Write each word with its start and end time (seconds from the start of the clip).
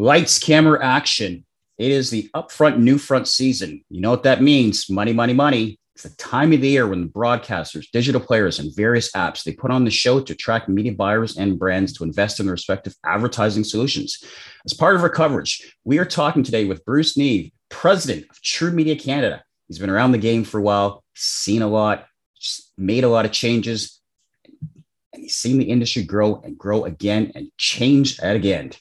Lights, 0.00 0.38
camera, 0.38 0.82
action. 0.82 1.44
It 1.76 1.90
is 1.90 2.08
the 2.08 2.30
upfront 2.34 2.78
new 2.78 2.96
front 2.96 3.28
season. 3.28 3.84
You 3.90 4.00
know 4.00 4.08
what 4.08 4.22
that 4.22 4.40
means? 4.40 4.88
Money, 4.88 5.12
money, 5.12 5.34
money. 5.34 5.78
It's 5.94 6.04
the 6.04 6.16
time 6.16 6.54
of 6.54 6.62
the 6.62 6.68
year 6.68 6.86
when 6.86 7.02
the 7.02 7.08
broadcasters, 7.08 7.84
digital 7.92 8.18
players, 8.18 8.58
and 8.58 8.74
various 8.74 9.12
apps 9.12 9.44
they 9.44 9.52
put 9.52 9.70
on 9.70 9.84
the 9.84 9.90
show 9.90 10.18
to 10.18 10.32
attract 10.32 10.70
media 10.70 10.92
buyers 10.92 11.36
and 11.36 11.58
brands 11.58 11.92
to 11.92 12.04
invest 12.04 12.40
in 12.40 12.46
their 12.46 12.54
respective 12.54 12.94
advertising 13.04 13.62
solutions. 13.62 14.24
As 14.64 14.72
part 14.72 14.96
of 14.96 15.02
our 15.02 15.10
coverage, 15.10 15.76
we 15.84 15.98
are 15.98 16.06
talking 16.06 16.42
today 16.42 16.64
with 16.64 16.82
Bruce 16.86 17.18
Neve, 17.18 17.52
president 17.68 18.24
of 18.30 18.40
True 18.40 18.70
Media 18.70 18.96
Canada. 18.96 19.44
He's 19.68 19.78
been 19.78 19.90
around 19.90 20.12
the 20.12 20.18
game 20.18 20.44
for 20.44 20.60
a 20.60 20.62
while, 20.62 21.04
seen 21.14 21.60
a 21.60 21.68
lot, 21.68 22.06
made 22.78 23.04
a 23.04 23.10
lot 23.10 23.26
of 23.26 23.32
changes, 23.32 24.00
and 25.12 25.24
he's 25.24 25.36
seen 25.36 25.58
the 25.58 25.68
industry 25.68 26.04
grow 26.04 26.40
and 26.42 26.56
grow 26.56 26.86
again 26.86 27.32
and 27.34 27.50
change 27.58 28.18
again. 28.22 28.72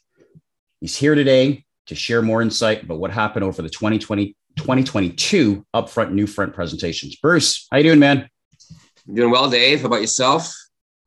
He's 0.82 0.96
here 0.96 1.14
today 1.14 1.66
to 1.88 1.96
share 1.96 2.22
more 2.22 2.42
insight 2.42 2.84
about 2.84 3.00
what 3.00 3.12
happened 3.12 3.44
over 3.44 3.62
the 3.62 3.70
2020 3.70 4.36
2022 4.58 5.66
upfront 5.74 6.12
new 6.12 6.28
front 6.28 6.54
presentations. 6.54 7.16
Bruce, 7.18 7.68
how 7.72 7.78
you 7.78 7.84
doing, 7.84 8.00
man? 8.00 8.30
doing 9.14 9.32
well, 9.32 9.50
Dave. 9.50 9.82
How 9.82 9.88
about 9.88 10.02
yourself? 10.02 10.54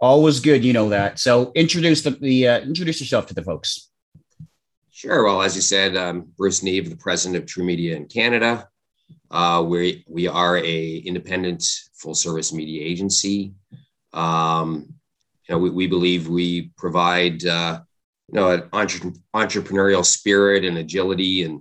Always 0.01 0.41
good, 0.41 0.65
you 0.65 0.73
know 0.73 0.89
that. 0.89 1.19
So 1.19 1.53
introduce 1.55 2.03
the, 2.03 2.11
the 2.11 2.49
uh, 2.49 2.61
introduce 2.61 3.01
yourself 3.01 3.27
to 3.27 3.35
the 3.35 3.43
folks. 3.43 3.91
Sure. 4.91 5.25
Well, 5.25 5.43
as 5.43 5.57
you 5.57 5.63
said, 5.63 5.97
um, 5.97 6.33
Bruce 6.37 6.63
Neve, 6.63 6.91
the 6.91 6.97
president 6.97 7.43
of 7.43 7.49
True 7.49 7.65
Media 7.65 7.97
in 7.97 8.07
Canada. 8.07 8.69
Uh, 9.31 9.65
we 9.67 10.05
we 10.07 10.29
are 10.29 10.59
a 10.59 10.97
independent 10.97 11.65
full 11.95 12.15
service 12.15 12.53
media 12.53 12.83
agency. 12.85 13.55
Um, 14.13 14.95
you 15.49 15.55
know, 15.55 15.59
we, 15.59 15.71
we 15.71 15.87
believe 15.87 16.29
we 16.29 16.73
provide 16.77 17.45
uh, 17.47 17.81
you 18.33 18.41
know 18.41 18.51
an 18.51 18.69
entre- 18.73 19.13
entrepreneurial 19.35 20.05
spirit 20.05 20.65
and 20.65 20.79
agility 20.79 21.45
and 21.45 21.61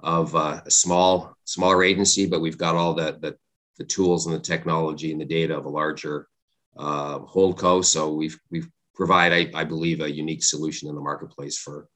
of 0.00 0.34
uh, 0.36 0.60
a 0.64 0.70
small 0.70 1.36
smaller 1.44 1.82
agency, 1.82 2.26
but 2.26 2.40
we've 2.40 2.58
got 2.58 2.76
all 2.76 2.94
the, 2.94 3.18
the, 3.20 3.36
the 3.78 3.84
tools 3.84 4.26
and 4.26 4.34
the 4.34 4.40
technology 4.40 5.12
and 5.12 5.20
the 5.20 5.24
data 5.24 5.56
of 5.56 5.64
a 5.64 5.70
larger 5.70 6.28
uh, 6.76 7.18
holdco. 7.20 7.84
So 7.84 8.12
we've 8.12 8.38
we've 8.50 8.68
provide, 8.94 9.32
I, 9.32 9.50
I 9.54 9.64
believe, 9.64 10.00
a 10.00 10.10
unique 10.10 10.44
solution 10.44 10.88
in 10.88 10.94
the 10.94 11.00
marketplace 11.00 11.58
for 11.58 11.88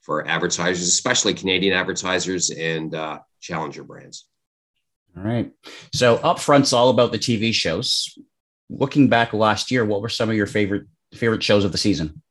for 0.00 0.26
advertisers, 0.26 0.88
especially 0.88 1.32
Canadian 1.32 1.74
advertisers 1.74 2.50
and 2.50 2.94
uh, 2.94 3.20
challenger 3.40 3.84
brands. 3.84 4.26
All 5.16 5.22
right. 5.22 5.52
So 5.94 6.18
upfront's 6.18 6.72
all 6.72 6.90
about 6.90 7.12
the 7.12 7.18
TV 7.18 7.54
shows. 7.54 8.18
Looking 8.68 9.08
back 9.08 9.32
last 9.32 9.70
year, 9.70 9.84
what 9.84 10.02
were 10.02 10.08
some 10.08 10.28
of 10.28 10.36
your 10.36 10.46
favorite 10.46 10.86
favorite 11.14 11.42
shows 11.42 11.64
of 11.64 11.72
the 11.72 11.78
season? 11.78 12.21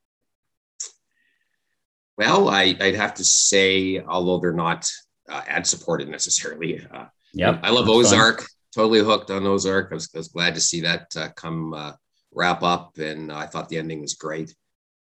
Well, 2.17 2.49
I, 2.49 2.75
would 2.79 2.95
have 2.95 3.15
to 3.15 3.23
say, 3.23 3.99
although 3.99 4.39
they're 4.39 4.53
not 4.53 4.89
uh, 5.29 5.41
ad 5.47 5.65
supported 5.65 6.09
necessarily. 6.09 6.85
Uh, 6.93 7.05
yeah, 7.33 7.59
I 7.63 7.71
love 7.71 7.89
Ozark. 7.89 8.39
Fun. 8.39 8.47
Totally 8.75 8.99
hooked 8.99 9.31
on 9.31 9.45
Ozark. 9.45 9.89
I 9.91 9.95
was, 9.95 10.09
I 10.13 10.17
was 10.17 10.27
glad 10.29 10.55
to 10.55 10.61
see 10.61 10.81
that 10.81 11.07
uh, 11.15 11.29
come 11.35 11.73
uh, 11.73 11.93
wrap 12.33 12.63
up, 12.63 12.97
and 12.97 13.31
I 13.31 13.45
thought 13.45 13.69
the 13.69 13.77
ending 13.77 14.01
was 14.01 14.13
great. 14.13 14.53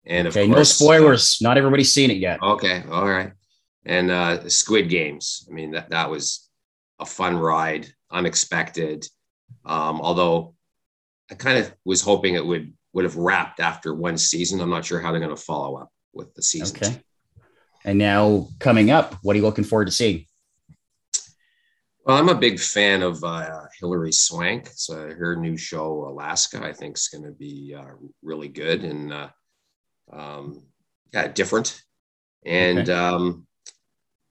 And 0.07 0.27
of 0.27 0.37
okay, 0.37 0.47
course, 0.47 0.57
no 0.57 0.63
spoilers. 0.87 1.39
Not 1.43 1.59
everybody's 1.59 1.93
seen 1.93 2.11
it 2.11 2.17
yet. 2.17 2.43
Okay, 2.43 2.83
all 2.91 3.09
right. 3.09 3.33
And 3.85 4.11
uh, 4.11 4.49
Squid 4.49 4.89
Games. 4.89 5.47
I 5.51 5.53
mean, 5.53 5.73
that 5.73 5.91
that 5.91 6.11
was 6.11 6.49
a 6.99 7.07
fun 7.07 7.37
ride, 7.37 7.93
unexpected. 8.11 9.07
Um, 9.65 10.01
although 10.01 10.55
I 11.31 11.35
kind 11.35 11.59
of 11.59 11.75
was 11.85 12.03
hoping 12.03 12.35
it 12.35 12.45
would 12.45 12.73
would 12.93 13.05
have 13.05 13.17
wrapped 13.17 13.61
after 13.61 13.95
one 13.95 14.17
season. 14.17 14.61
I'm 14.61 14.71
not 14.71 14.85
sure 14.85 15.01
how 15.01 15.11
they're 15.11 15.21
going 15.21 15.35
to 15.35 15.43
follow 15.43 15.77
up 15.77 15.91
with 16.13 16.35
the 16.35 16.43
season. 16.43 16.77
Okay. 16.77 17.03
And 17.85 17.99
now 17.99 18.49
coming 18.59 18.91
up, 18.91 19.15
what 19.23 19.35
are 19.35 19.39
you 19.39 19.45
looking 19.45 19.65
forward 19.65 19.87
to 19.87 19.93
seeing? 19.93 20.27
Well, 22.05 22.17
I'm 22.17 22.29
a 22.29 22.35
big 22.35 22.59
fan 22.59 23.03
of 23.03 23.23
uh, 23.23 23.63
Hilary 23.79 24.13
Swank. 24.13 24.69
So 24.75 24.95
her 24.95 25.37
new 25.37 25.57
show, 25.57 26.09
Alaska, 26.09 26.63
I 26.63 26.73
think 26.73 26.97
is 26.97 27.09
going 27.09 27.25
to 27.25 27.31
be 27.31 27.75
uh, 27.79 27.93
really 28.23 28.49
good 28.49 28.85
and 28.85 29.13
uh, 29.13 29.29
um, 30.13 30.63
yeah, 31.13 31.29
different. 31.29 31.83
And 32.45 32.81
okay. 32.81 32.93
um, 32.93 33.47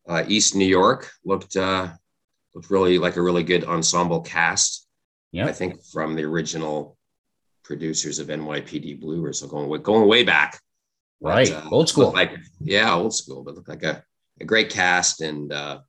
uh, 0.07 0.23
East 0.27 0.55
New 0.55 0.65
York 0.65 1.11
looked 1.23 1.55
uh, 1.55 1.89
looked 2.55 2.71
really 2.71 2.97
like 2.97 3.15
a 3.17 3.21
really 3.21 3.43
good 3.43 3.63
ensemble 3.63 4.21
cast. 4.21 4.87
Yeah, 5.31 5.45
I 5.45 5.51
think 5.51 5.83
from 5.85 6.15
the 6.15 6.23
original 6.23 6.97
producers 7.63 8.17
of 8.17 8.27
NYPD 8.27 8.99
Blue, 8.99 9.23
or 9.23 9.31
so 9.31 9.47
going 9.47 9.81
going 9.83 10.07
way 10.07 10.23
back. 10.23 10.59
Right. 11.21 11.49
But, 11.49 11.65
uh, 11.65 11.69
old 11.69 11.89
school. 11.89 12.11
Like, 12.11 12.31
yeah, 12.59 12.93
old 12.93 13.13
school, 13.13 13.43
but 13.43 13.55
looked 13.55 13.69
like 13.69 13.83
a, 13.83 14.03
a 14.39 14.45
great 14.45 14.69
cast 14.69 15.21
and 15.21 15.51
uh, 15.51 15.79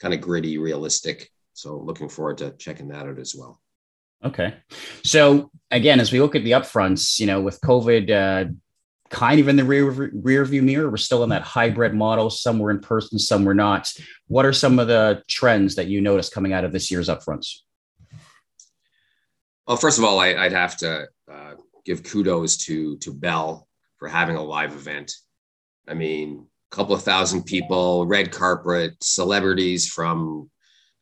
kind 0.00 0.14
of 0.14 0.20
gritty, 0.20 0.58
realistic. 0.58 1.28
So 1.54 1.76
looking 1.78 2.08
forward 2.08 2.38
to 2.38 2.52
checking 2.52 2.88
that 2.88 3.06
out 3.06 3.18
as 3.18 3.34
well. 3.34 3.60
Okay. 4.24 4.54
So 5.04 5.50
again, 5.70 6.00
as 6.00 6.12
we 6.12 6.20
look 6.20 6.36
at 6.36 6.44
the 6.44 6.52
upfronts, 6.52 7.18
you 7.18 7.26
know, 7.26 7.40
with 7.40 7.60
COVID 7.60 8.10
uh, 8.10 8.50
kind 9.10 9.40
of 9.40 9.48
in 9.48 9.56
the 9.56 9.64
rear, 9.64 9.90
rear 9.90 10.44
view 10.44 10.62
mirror, 10.62 10.90
we're 10.90 10.96
still 10.96 11.22
in 11.22 11.30
that 11.30 11.42
hybrid 11.42 11.94
model. 11.94 12.30
Some 12.30 12.58
were 12.58 12.70
in 12.70 12.80
person, 12.80 13.18
some 13.18 13.44
were 13.44 13.54
not. 13.54 13.90
What 14.26 14.46
are 14.46 14.52
some 14.52 14.78
of 14.78 14.88
the 14.88 15.22
trends 15.28 15.74
that 15.76 15.86
you 15.86 16.00
notice 16.00 16.28
coming 16.28 16.52
out 16.52 16.64
of 16.64 16.72
this 16.72 16.90
year's 16.90 17.08
upfronts? 17.08 17.58
Well, 19.66 19.76
first 19.76 19.98
of 19.98 20.04
all, 20.04 20.18
I, 20.20 20.34
would 20.34 20.52
have 20.52 20.76
to 20.78 21.08
uh, 21.30 21.54
give 21.84 22.04
kudos 22.04 22.56
to 22.58 22.96
to 22.98 23.12
Bell 23.12 23.65
for 23.98 24.08
having 24.08 24.36
a 24.36 24.42
live 24.42 24.72
event. 24.72 25.12
I 25.88 25.94
mean, 25.94 26.46
a 26.72 26.76
couple 26.76 26.94
of 26.94 27.02
thousand 27.02 27.44
people, 27.44 28.06
red 28.06 28.32
carpet, 28.32 28.94
celebrities 29.00 29.88
from 29.88 30.50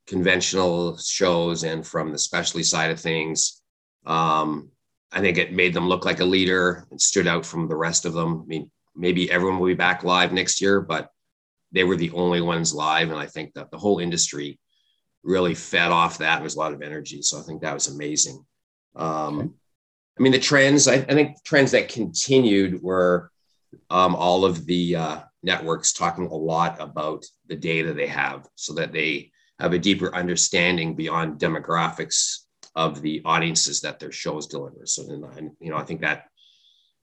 conventional 0.06 0.97
shows 0.99 1.65
and 1.65 1.87
from 1.87 2.12
the 2.12 2.19
specialty 2.19 2.62
side 2.62 2.91
of 2.91 3.00
things. 3.00 3.62
Um, 4.06 4.71
I 5.12 5.21
think 5.21 5.38
it 5.38 5.53
made 5.53 5.72
them 5.75 5.88
look 5.88 6.04
like 6.04 6.21
a 6.21 6.25
leader 6.25 6.87
and 6.91 7.00
stood 7.00 7.27
out 7.27 7.47
from 7.47 7.69
the 7.69 7.77
rest 7.77 8.04
of 8.04 8.12
them. 8.12 8.43
I 8.43 8.47
mean, 8.47 8.71
maybe 8.94 9.31
everyone 9.31 9.59
will 9.59 9.69
be 9.69 9.75
back 9.75 10.04
live 10.04 10.33
next 10.33 10.60
year, 10.60 10.81
but 10.81 11.09
they 11.72 11.84
were 11.84 11.97
the 11.97 12.10
only 12.10 12.41
ones 12.41 12.75
live. 12.75 13.10
And 13.10 13.19
I 13.19 13.27
think 13.27 13.54
that 13.54 13.71
the 13.71 13.78
whole 13.78 13.99
industry 14.00 14.59
really 15.22 15.54
fed 15.54 15.91
off 15.91 16.19
that. 16.19 16.37
There 16.37 16.44
was 16.44 16.56
a 16.56 16.59
lot 16.59 16.75
of 16.75 16.83
energy. 16.83 17.22
So 17.22 17.38
I 17.38 17.43
think 17.43 17.62
that 17.62 17.75
was 17.75 17.88
amazing. 17.88 18.44
Um. 18.94 19.54
I 20.19 20.22
mean, 20.22 20.32
the 20.32 20.38
trends, 20.38 20.86
I, 20.86 20.94
I 20.94 21.14
think 21.14 21.42
trends 21.44 21.72
that 21.72 21.88
continued 21.88 22.82
were 22.82 23.30
um, 23.91 24.14
all 24.14 24.44
of 24.44 24.64
the 24.66 24.97
uh, 24.97 25.20
networks 25.42 25.92
talking 25.92 26.26
a 26.26 26.34
lot 26.34 26.80
about 26.80 27.25
the 27.48 27.56
data 27.56 27.92
they 27.92 28.06
have 28.06 28.47
so 28.54 28.74
that 28.74 28.92
they 28.92 29.32
have 29.58 29.72
a 29.72 29.78
deeper 29.78 30.14
understanding 30.14 30.94
beyond 30.94 31.41
demographics 31.41 32.44
of 32.74 33.03
the 33.03 33.22
audiences 33.24 33.80
that 33.80 33.98
their 33.98 34.12
shows 34.12 34.47
deliver. 34.47 34.84
So, 34.84 35.03
and, 35.36 35.50
you 35.60 35.70
know, 35.70 35.76
I 35.76 35.84
think 35.84 36.00
that 36.00 36.26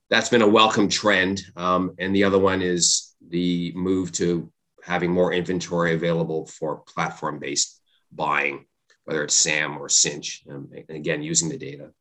that's 0.09 0.29
been 0.29 0.41
a 0.41 0.47
welcome 0.47 0.89
trend. 0.89 1.41
Um, 1.55 1.95
and 1.97 2.15
the 2.15 2.25
other 2.25 2.39
one 2.39 2.61
is 2.61 3.15
the 3.29 3.71
move 3.75 4.11
to 4.13 4.51
having 4.83 5.11
more 5.11 5.31
inventory 5.31 5.93
available 5.93 6.45
for 6.47 6.83
platform 6.87 7.39
based 7.39 7.79
buying, 8.11 8.65
whether 9.05 9.23
it's 9.23 9.35
SAM 9.35 9.77
or 9.77 9.87
Cynch, 9.87 10.43
um, 10.49 10.69
and 10.73 10.97
again, 10.97 11.21
using 11.21 11.49
the 11.49 11.57
data. 11.57 11.91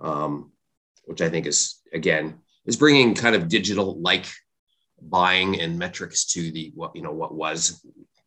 Um, 0.00 0.52
which 1.04 1.20
I 1.20 1.28
think 1.28 1.46
is 1.46 1.80
again 1.92 2.38
is 2.66 2.76
bringing 2.76 3.14
kind 3.14 3.36
of 3.36 3.48
digital 3.48 4.00
like 4.00 4.26
buying 5.00 5.60
and 5.60 5.78
metrics 5.78 6.24
to 6.32 6.50
the 6.50 6.72
what 6.74 6.96
you 6.96 7.02
know 7.02 7.12
what 7.12 7.34
was 7.34 7.84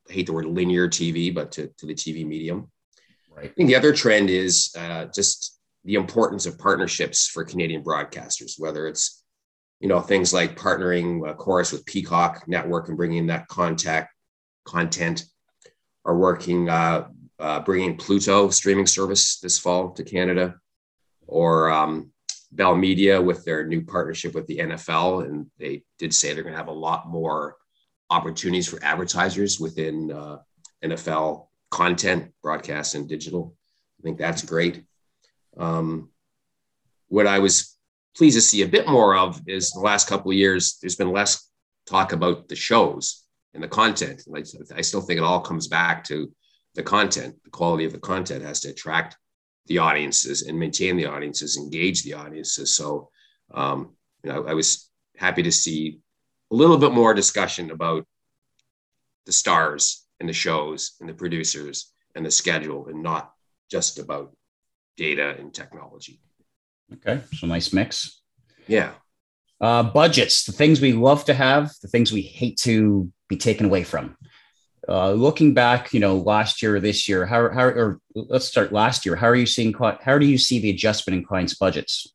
I 0.09 0.13
hate 0.13 0.27
the 0.27 0.33
word 0.33 0.45
linear 0.45 0.87
TV, 0.87 1.33
but 1.33 1.51
to, 1.53 1.67
to 1.77 1.85
the 1.85 1.93
TV 1.93 2.25
medium. 2.25 2.71
Right. 3.35 3.45
I 3.45 3.53
think 3.53 3.67
the 3.67 3.75
other 3.75 3.93
trend 3.93 4.29
is 4.29 4.73
uh, 4.77 5.05
just 5.13 5.59
the 5.83 5.95
importance 5.95 6.45
of 6.45 6.57
partnerships 6.57 7.27
for 7.27 7.43
Canadian 7.43 7.83
broadcasters, 7.83 8.53
whether 8.57 8.87
it's 8.87 9.23
you 9.79 9.87
know 9.87 9.99
things 9.99 10.33
like 10.33 10.57
partnering 10.57 11.27
uh, 11.27 11.33
Corus 11.33 11.71
with 11.71 11.85
Peacock 11.85 12.47
Network 12.47 12.87
and 12.87 12.97
bringing 12.97 13.27
that 13.27 13.47
contact 13.47 14.13
content, 14.65 15.25
or 16.03 16.17
working 16.17 16.69
uh, 16.69 17.07
uh, 17.39 17.59
bringing 17.61 17.97
Pluto 17.97 18.49
streaming 18.49 18.87
service 18.87 19.39
this 19.39 19.59
fall 19.59 19.91
to 19.91 20.03
Canada, 20.03 20.55
or 21.27 21.69
um, 21.69 22.11
Bell 22.51 22.75
Media 22.75 23.21
with 23.21 23.43
their 23.45 23.65
new 23.65 23.83
partnership 23.83 24.33
with 24.33 24.47
the 24.47 24.57
NFL, 24.59 25.25
and 25.25 25.47
they 25.59 25.83
did 25.99 26.13
say 26.13 26.33
they're 26.33 26.43
going 26.43 26.53
to 26.53 26.59
have 26.59 26.67
a 26.67 26.71
lot 26.71 27.07
more 27.07 27.55
opportunities 28.09 28.67
for 28.67 28.83
advertisers 28.83 29.59
within 29.59 30.11
uh, 30.11 30.37
NFL 30.83 31.47
content, 31.69 32.31
broadcast, 32.41 32.95
and 32.95 33.09
digital. 33.09 33.55
I 33.99 34.03
think 34.03 34.17
that's 34.17 34.43
great. 34.43 34.83
Um, 35.57 36.09
what 37.09 37.27
I 37.27 37.39
was 37.39 37.77
pleased 38.15 38.37
to 38.37 38.41
see 38.41 38.61
a 38.61 38.67
bit 38.67 38.87
more 38.87 39.15
of 39.15 39.41
is 39.47 39.71
the 39.71 39.79
last 39.79 40.07
couple 40.07 40.31
of 40.31 40.37
years, 40.37 40.77
there's 40.81 40.95
been 40.95 41.11
less 41.11 41.49
talk 41.85 42.13
about 42.13 42.47
the 42.47 42.55
shows 42.55 43.23
and 43.53 43.63
the 43.63 43.67
content. 43.67 44.23
I 44.75 44.81
still 44.81 45.01
think 45.01 45.17
it 45.17 45.23
all 45.23 45.41
comes 45.41 45.67
back 45.67 46.03
to 46.05 46.31
the 46.75 46.83
content. 46.83 47.35
The 47.43 47.49
quality 47.49 47.85
of 47.85 47.91
the 47.91 47.99
content 47.99 48.43
has 48.43 48.59
to 48.61 48.69
attract 48.69 49.17
the 49.67 49.77
audiences 49.77 50.43
and 50.43 50.59
maintain 50.59 50.97
the 50.97 51.05
audiences, 51.05 51.57
engage 51.57 52.03
the 52.03 52.13
audiences. 52.13 52.75
So, 52.75 53.09
um, 53.53 53.95
you 54.23 54.31
know, 54.31 54.45
I 54.47 54.53
was 54.53 54.89
happy 55.15 55.43
to 55.43 55.51
see 55.51 55.99
a 56.51 56.55
little 56.55 56.77
bit 56.77 56.91
more 56.91 57.13
discussion 57.13 57.71
about 57.71 58.05
the 59.25 59.31
stars 59.31 60.05
and 60.19 60.27
the 60.27 60.33
shows 60.33 60.95
and 60.99 61.09
the 61.09 61.13
producers 61.13 61.93
and 62.15 62.25
the 62.25 62.31
schedule 62.31 62.87
and 62.87 63.03
not 63.03 63.33
just 63.69 63.99
about 63.99 64.35
data 64.95 65.35
and 65.37 65.53
technology. 65.53 66.19
Okay, 66.93 67.21
so 67.33 67.47
nice 67.47 67.73
mix. 67.73 68.21
Yeah. 68.67 68.93
Uh, 69.59 69.83
budgets, 69.83 70.45
the 70.45 70.51
things 70.51 70.79
we 70.79 70.93
love 70.93 71.25
to 71.25 71.33
have, 71.33 71.71
the 71.81 71.87
things 71.87 72.11
we 72.11 72.21
hate 72.21 72.57
to 72.57 73.11
be 73.27 73.35
taken 73.35 73.65
away 73.65 73.83
from. 73.83 74.15
Uh, 74.89 75.11
looking 75.11 75.53
back, 75.53 75.93
you 75.93 75.99
know, 75.99 76.15
last 76.15 76.61
year 76.61 76.77
or 76.77 76.79
this 76.79 77.09
year, 77.09 77.25
how, 77.25 77.49
how, 77.49 77.65
or 77.65 77.99
let's 78.15 78.45
start 78.45 78.71
last 78.71 79.05
year. 79.05 79.17
How 79.17 79.27
are 79.27 79.35
you 79.35 79.45
seeing, 79.45 79.73
how 79.73 80.17
do 80.17 80.25
you 80.25 80.37
see 80.37 80.59
the 80.59 80.69
adjustment 80.69 81.17
in 81.19 81.25
clients' 81.25 81.55
budgets? 81.55 82.13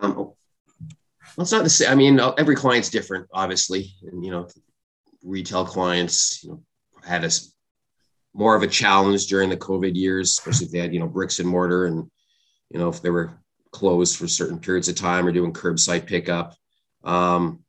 Um, 0.00 0.14
well, 0.14 0.36
it's 1.38 1.52
not 1.52 1.64
the 1.64 1.70
same. 1.70 1.90
I 1.90 1.94
mean, 1.94 2.20
every 2.36 2.54
client's 2.54 2.90
different, 2.90 3.28
obviously, 3.32 3.94
and 4.02 4.24
you 4.24 4.30
know, 4.30 4.48
retail 5.24 5.64
clients, 5.64 6.44
you 6.44 6.50
know, 6.50 6.62
had 7.02 7.24
a 7.24 7.30
more 8.34 8.54
of 8.54 8.62
a 8.62 8.68
challenge 8.68 9.26
during 9.26 9.48
the 9.48 9.56
COVID 9.56 9.96
years, 9.96 10.30
especially 10.30 10.66
if 10.66 10.72
they 10.72 10.78
had, 10.78 10.92
you 10.92 11.00
know, 11.00 11.08
bricks 11.08 11.38
and 11.38 11.48
mortar 11.48 11.86
and, 11.86 12.10
you 12.70 12.78
know, 12.78 12.88
if 12.88 13.00
they 13.00 13.10
were 13.10 13.40
closed 13.72 14.16
for 14.16 14.28
certain 14.28 14.58
periods 14.58 14.88
of 14.88 14.96
time 14.96 15.26
or 15.26 15.32
doing 15.32 15.52
curbside 15.52 16.06
pickup. 16.06 16.54
Um, 17.04 17.64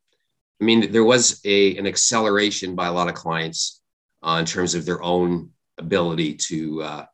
I 0.62 0.66
mean, 0.66 0.92
there 0.92 1.04
was 1.04 1.40
a, 1.46 1.78
an 1.78 1.88
acceleration 1.88 2.76
by 2.76 2.88
a 2.88 2.94
lot 2.94 3.08
of 3.08 3.16
clients 3.16 3.82
uh, 4.22 4.38
in 4.40 4.46
terms 4.46 4.76
of 4.76 4.86
their 4.86 5.02
own 5.02 5.52
ability 5.78 6.36
to 6.36 6.82
uh, 6.84 7.06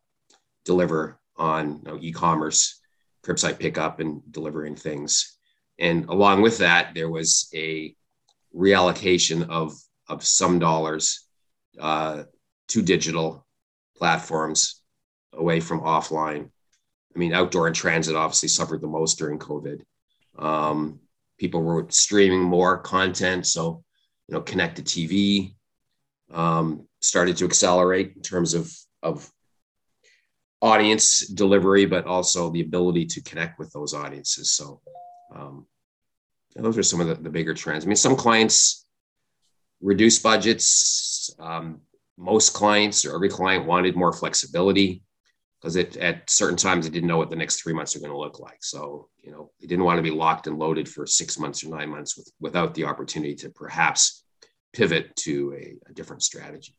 deliver 0.64 1.20
on 1.36 1.80
you 1.84 1.92
know, 1.92 1.98
e-commerce, 2.00 2.80
curbside 3.24 3.58
pickup 3.58 4.00
and 4.00 4.20
delivering 4.30 4.74
things. 4.74 5.38
And 5.78 6.06
along 6.08 6.42
with 6.42 6.58
that, 6.58 6.94
there 6.94 7.10
was 7.10 7.48
a 7.54 7.94
reallocation 8.54 9.48
of, 9.48 9.74
of 10.08 10.24
some 10.24 10.58
dollars 10.58 11.26
uh, 11.78 12.24
to 12.68 12.82
digital 12.82 13.46
platforms 13.96 14.82
away 15.32 15.60
from 15.60 15.82
offline. 15.82 16.50
I 17.14 17.18
mean, 17.18 17.32
outdoor 17.32 17.66
and 17.66 17.76
transit 17.76 18.16
obviously 18.16 18.48
suffered 18.48 18.80
the 18.80 18.88
most 18.88 19.18
during 19.18 19.38
COVID. 19.38 19.82
Um, 20.38 21.00
people 21.38 21.62
were 21.62 21.86
streaming 21.90 22.42
more 22.42 22.78
content, 22.78 23.46
so 23.46 23.82
you 24.28 24.34
know, 24.34 24.40
connected 24.40 24.86
TV 24.86 25.54
um, 26.32 26.86
started 27.00 27.36
to 27.36 27.44
accelerate 27.44 28.12
in 28.16 28.22
terms 28.22 28.54
of 28.54 28.72
of 29.02 29.30
audience 30.62 31.26
delivery, 31.28 31.86
but 31.86 32.06
also 32.06 32.50
the 32.50 32.60
ability 32.60 33.06
to 33.06 33.22
connect 33.22 33.58
with 33.58 33.70
those 33.72 33.94
audiences. 33.94 34.52
So, 34.52 34.80
um, 35.34 35.66
those 36.56 36.78
are 36.78 36.82
some 36.82 37.00
of 37.00 37.08
the, 37.08 37.14
the 37.14 37.30
bigger 37.30 37.54
trends. 37.54 37.84
I 37.84 37.88
mean, 37.88 37.96
some 37.96 38.16
clients 38.16 38.86
reduce 39.80 40.18
budgets. 40.18 41.30
Um, 41.38 41.82
most 42.18 42.54
clients 42.54 43.04
or 43.04 43.14
every 43.14 43.28
client 43.28 43.66
wanted 43.66 43.94
more 43.94 44.12
flexibility 44.12 45.02
because 45.66 45.74
it 45.74 45.96
at 45.96 46.30
certain 46.30 46.56
times 46.56 46.84
they 46.84 46.92
didn't 46.92 47.08
know 47.08 47.16
what 47.16 47.28
the 47.28 47.34
next 47.34 47.60
three 47.60 47.72
months 47.72 47.96
are 47.96 47.98
going 47.98 48.12
to 48.12 48.16
look 48.16 48.38
like. 48.38 48.62
So, 48.62 49.08
you 49.20 49.32
know, 49.32 49.50
they 49.60 49.66
didn't 49.66 49.84
want 49.84 49.98
to 49.98 50.02
be 50.02 50.12
locked 50.12 50.46
and 50.46 50.60
loaded 50.60 50.88
for 50.88 51.08
six 51.08 51.40
months 51.40 51.64
or 51.64 51.76
nine 51.76 51.88
months 51.88 52.16
with, 52.16 52.30
without 52.38 52.72
the 52.74 52.84
opportunity 52.84 53.34
to 53.34 53.50
perhaps 53.50 54.22
pivot 54.72 55.16
to 55.16 55.52
a, 55.58 55.74
a 55.90 55.92
different 55.92 56.22
strategy. 56.22 56.76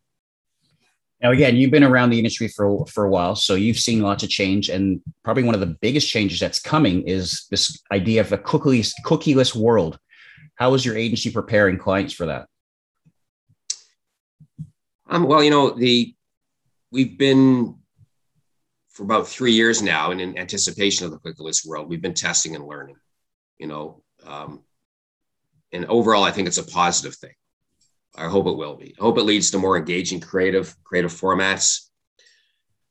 Now, 1.22 1.32
again, 1.32 1.58
you've 1.58 1.72
been 1.72 1.84
around 1.84 2.12
the 2.12 2.18
industry 2.18 2.48
for, 2.48 2.86
for 2.86 3.04
a 3.04 3.10
while, 3.10 3.36
so 3.36 3.56
you've 3.56 3.78
seen 3.78 4.02
lots 4.02 4.24
of 4.24 4.30
change. 4.30 4.70
And 4.70 5.02
probably 5.22 5.44
one 5.44 5.56
of 5.56 5.60
the 5.60 5.76
biggest 5.82 6.08
changes 6.08 6.40
that's 6.40 6.62
coming 6.62 7.06
is 7.06 7.46
this 7.52 7.84
idea 7.92 8.22
of 8.22 8.32
a 8.32 8.38
cookieless, 8.38 8.94
cookieless 9.04 9.54
world. 9.54 10.00
How 10.56 10.74
is 10.76 10.86
your 10.86 10.96
agency 10.96 11.30
preparing 11.30 11.78
clients 11.78 12.14
for 12.14 12.28
that? 12.28 12.48
Um, 15.10 15.24
well, 15.24 15.44
you 15.44 15.50
know, 15.50 15.72
the 15.72 16.16
we've 16.90 17.18
been 17.18 17.77
for 18.98 19.04
about 19.04 19.28
three 19.28 19.52
years 19.52 19.84
now, 19.84 20.10
and 20.10 20.20
in 20.20 20.40
anticipation 20.40 21.06
of 21.06 21.12
the 21.12 21.20
cookieless 21.20 21.64
world, 21.64 21.88
we've 21.88 22.02
been 22.02 22.16
testing 22.16 22.56
and 22.56 22.66
learning. 22.66 22.96
You 23.60 23.68
know, 23.68 24.02
um, 24.26 24.64
and 25.72 25.86
overall, 25.86 26.24
I 26.24 26.32
think 26.32 26.48
it's 26.48 26.58
a 26.58 26.64
positive 26.64 27.16
thing. 27.16 27.36
I 28.16 28.28
hope 28.28 28.48
it 28.48 28.58
will 28.58 28.76
be. 28.76 28.96
I 29.00 29.04
hope 29.04 29.20
it 29.20 29.24
leads 29.24 29.52
to 29.52 29.60
more 29.60 29.78
engaging, 29.78 30.20
creative, 30.20 30.76
creative 30.84 31.12
formats. 31.12 31.90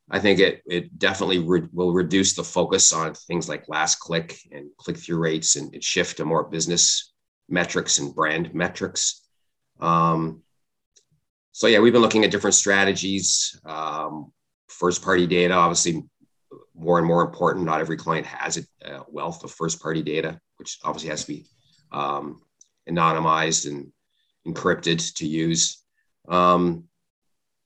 I 0.08 0.20
think 0.20 0.38
it 0.38 0.62
it 0.64 0.96
definitely 0.96 1.40
re- 1.40 1.68
will 1.72 1.92
reduce 1.92 2.34
the 2.34 2.44
focus 2.44 2.92
on 2.92 3.14
things 3.14 3.48
like 3.48 3.68
last 3.68 3.96
click 3.96 4.38
and 4.52 4.68
click 4.76 4.98
through 4.98 5.18
rates, 5.18 5.56
and, 5.56 5.74
and 5.74 5.82
shift 5.82 6.18
to 6.18 6.24
more 6.24 6.44
business 6.44 7.12
metrics 7.48 7.98
and 7.98 8.14
brand 8.14 8.54
metrics. 8.54 9.26
Um, 9.80 10.42
so 11.50 11.66
yeah, 11.66 11.80
we've 11.80 11.92
been 11.92 12.02
looking 12.02 12.24
at 12.24 12.30
different 12.30 12.54
strategies. 12.54 13.60
Um, 13.64 14.32
first 14.68 15.02
party 15.02 15.26
data, 15.26 15.54
obviously, 15.54 16.02
more 16.74 16.98
and 16.98 17.06
more 17.06 17.22
important. 17.22 17.64
Not 17.64 17.80
every 17.80 17.96
client 17.96 18.26
has 18.26 18.58
a 18.84 19.02
wealth 19.08 19.44
of 19.44 19.50
first 19.50 19.80
party 19.80 20.02
data, 20.02 20.40
which 20.56 20.78
obviously 20.84 21.10
has 21.10 21.24
to 21.24 21.32
be 21.32 21.46
um, 21.92 22.42
anonymized 22.88 23.66
and 23.66 23.92
encrypted 24.46 25.14
to 25.16 25.26
use. 25.26 25.82
Um, 26.28 26.84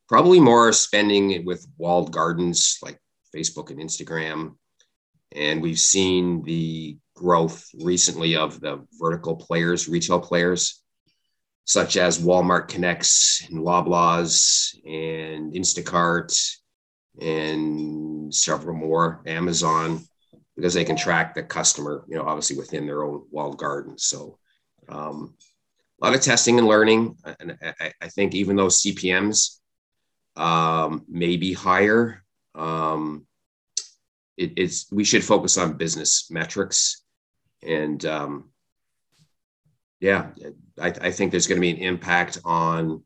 probably 0.09 0.41
more 0.41 0.73
spending 0.73 1.45
with 1.45 1.67
walled 1.79 2.13
gardens 2.13 2.79
like 2.83 2.99
Facebook 3.35 3.71
and 3.71 3.81
Instagram. 3.81 4.57
And 5.33 5.63
we've 5.63 5.79
seen 5.79 6.43
the 6.43 6.99
growth 7.15 7.69
recently 7.81 8.37
of 8.37 8.61
the 8.61 8.85
vertical 8.99 9.37
players, 9.37 9.89
retail 9.89 10.21
players 10.21 10.81
such 11.71 11.97
as 11.97 12.19
Walmart 12.19 12.67
Connects 12.67 13.47
and 13.49 13.61
Loblaws 13.61 14.75
and 14.85 15.55
Instacart 15.55 16.37
and 17.21 18.35
several 18.35 18.77
more, 18.77 19.23
Amazon, 19.27 20.01
because 20.57 20.75
they 20.75 20.85
can 20.85 20.97
track 20.97 21.35
the 21.35 21.43
customer, 21.43 22.05
you 22.09 22.17
know, 22.17 22.25
obviously 22.25 22.57
within 22.57 22.87
their 22.87 23.03
own 23.03 23.25
walled 23.31 23.59
garden. 23.59 23.99
So 23.99 24.39
um, 24.89 25.35
a 26.01 26.07
lot 26.07 26.15
of 26.15 26.21
testing 26.21 26.59
and 26.59 26.67
learning. 26.67 27.17
And 27.39 27.59
I, 27.81 27.93
I 28.01 28.09
think 28.09 28.35
even 28.35 28.57
though 28.57 28.67
CPMs 28.67 29.59
um, 30.37 31.05
may 31.09 31.37
be 31.37 31.53
higher, 31.53 32.25
um, 32.55 33.27
it, 34.37 34.53
it's 34.57 34.91
we 34.91 35.05
should 35.05 35.25
focus 35.25 35.59
on 35.59 35.77
business 35.77 36.31
metrics 36.31 37.03
and 37.63 38.05
um, 38.07 38.51
yeah, 40.01 40.31
I, 40.81 40.89
I 40.89 41.11
think 41.11 41.31
there's 41.31 41.47
going 41.47 41.61
to 41.61 41.61
be 41.61 41.71
an 41.71 41.77
impact 41.77 42.39
on 42.45 43.03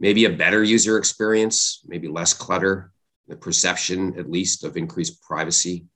maybe 0.00 0.24
a 0.24 0.30
better 0.30 0.62
user 0.62 0.98
experience, 0.98 1.80
maybe 1.86 2.08
less 2.08 2.34
clutter, 2.34 2.92
the 3.28 3.36
perception 3.36 4.18
at 4.18 4.30
least 4.30 4.64
of 4.64 4.76
increased 4.76 5.22
privacy, 5.22 5.86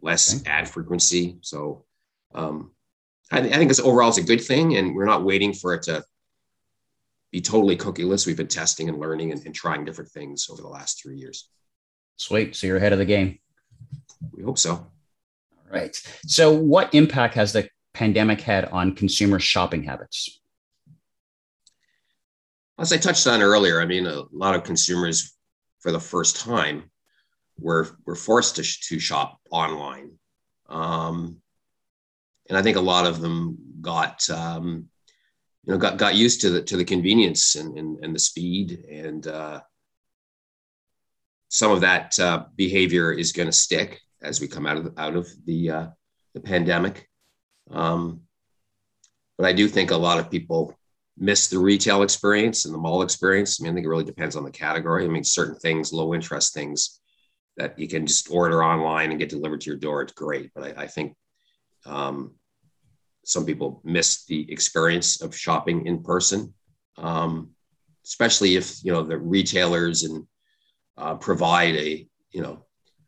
less 0.00 0.40
okay. 0.40 0.50
ad 0.50 0.68
frequency. 0.68 1.38
So 1.42 1.84
um, 2.34 2.72
I, 3.30 3.40
I, 3.40 3.42
think 3.48 3.68
this 3.68 3.80
overall 3.80 4.10
is 4.10 4.18
a 4.18 4.22
good 4.22 4.40
thing, 4.40 4.76
and 4.76 4.94
we're 4.94 5.04
not 5.04 5.24
waiting 5.24 5.52
for 5.52 5.74
it 5.74 5.82
to 5.82 6.04
be 7.30 7.40
totally 7.40 7.76
cookieless. 7.76 8.26
We've 8.26 8.36
been 8.36 8.48
testing 8.48 8.88
and 8.88 8.98
learning 8.98 9.32
and, 9.32 9.44
and 9.44 9.54
trying 9.54 9.84
different 9.84 10.10
things 10.10 10.48
over 10.50 10.62
the 10.62 10.68
last 10.68 11.02
three 11.02 11.16
years. 11.16 11.48
Sweet. 12.16 12.56
So 12.56 12.66
you're 12.66 12.78
ahead 12.78 12.92
of 12.92 12.98
the 12.98 13.04
game. 13.04 13.38
We 14.32 14.42
hope 14.42 14.58
so. 14.58 14.72
All 14.72 14.90
right. 15.70 15.94
So, 16.26 16.52
what 16.52 16.94
impact 16.94 17.34
has 17.34 17.52
the 17.52 17.68
pandemic 17.92 18.40
had 18.40 18.66
on 18.66 18.94
consumer 18.94 19.38
shopping 19.38 19.82
habits? 19.82 20.40
As 22.78 22.92
I 22.92 22.98
touched 22.98 23.26
on 23.26 23.42
earlier, 23.42 23.80
I 23.80 23.86
mean, 23.86 24.06
a 24.06 24.24
lot 24.32 24.54
of 24.54 24.64
consumers 24.64 25.35
for 25.86 25.92
the 25.92 26.00
first 26.00 26.40
time 26.40 26.90
were, 27.60 27.86
were 28.04 28.16
forced 28.16 28.56
to, 28.56 28.64
to 28.88 28.98
shop 28.98 29.38
online. 29.52 30.10
Um, 30.68 31.36
and 32.48 32.58
I 32.58 32.62
think 32.62 32.76
a 32.76 32.80
lot 32.80 33.06
of 33.06 33.20
them 33.20 33.56
got, 33.80 34.28
um, 34.28 34.88
you 35.62 35.72
know, 35.72 35.78
got, 35.78 35.96
got 35.96 36.16
used 36.16 36.40
to 36.40 36.50
the, 36.50 36.62
to 36.62 36.76
the 36.76 36.84
convenience 36.84 37.54
and, 37.54 37.78
and, 37.78 38.04
and 38.04 38.12
the 38.12 38.18
speed. 38.18 38.84
And 38.90 39.24
uh, 39.28 39.60
some 41.50 41.70
of 41.70 41.82
that 41.82 42.18
uh, 42.18 42.46
behavior 42.56 43.12
is 43.12 43.30
going 43.30 43.46
to 43.46 43.52
stick 43.52 44.00
as 44.20 44.40
we 44.40 44.48
come 44.48 44.66
out 44.66 44.78
of 44.78 44.84
the, 44.86 45.00
out 45.00 45.14
of 45.14 45.28
the, 45.44 45.70
uh, 45.70 45.86
the 46.34 46.40
pandemic. 46.40 47.08
Um, 47.70 48.22
but 49.38 49.46
I 49.46 49.52
do 49.52 49.68
think 49.68 49.92
a 49.92 49.96
lot 49.96 50.18
of 50.18 50.32
people 50.32 50.76
miss 51.18 51.48
the 51.48 51.58
retail 51.58 52.02
experience 52.02 52.64
and 52.64 52.74
the 52.74 52.78
mall 52.78 53.02
experience. 53.02 53.60
I 53.60 53.64
mean, 53.64 53.72
I 53.72 53.74
think 53.74 53.86
it 53.86 53.88
really 53.88 54.04
depends 54.04 54.36
on 54.36 54.44
the 54.44 54.50
category. 54.50 55.04
I 55.04 55.08
mean, 55.08 55.24
certain 55.24 55.56
things, 55.56 55.92
low 55.92 56.14
interest 56.14 56.52
things 56.52 57.00
that 57.56 57.78
you 57.78 57.88
can 57.88 58.06
just 58.06 58.30
order 58.30 58.62
online 58.62 59.10
and 59.10 59.18
get 59.18 59.30
delivered 59.30 59.62
to 59.62 59.70
your 59.70 59.78
door, 59.78 60.02
it's 60.02 60.12
great. 60.12 60.50
But 60.54 60.78
I, 60.78 60.82
I 60.82 60.86
think 60.86 61.16
um, 61.86 62.34
some 63.24 63.46
people 63.46 63.80
miss 63.84 64.24
the 64.26 64.50
experience 64.52 65.22
of 65.22 65.36
shopping 65.36 65.86
in 65.86 66.02
person, 66.02 66.52
um, 66.98 67.50
especially 68.04 68.56
if 68.56 68.84
you 68.84 68.92
know 68.92 69.02
the 69.02 69.18
retailers 69.18 70.02
and 70.02 70.26
uh, 70.98 71.14
provide 71.14 71.74
a 71.76 72.06
you 72.30 72.42
know 72.42 72.64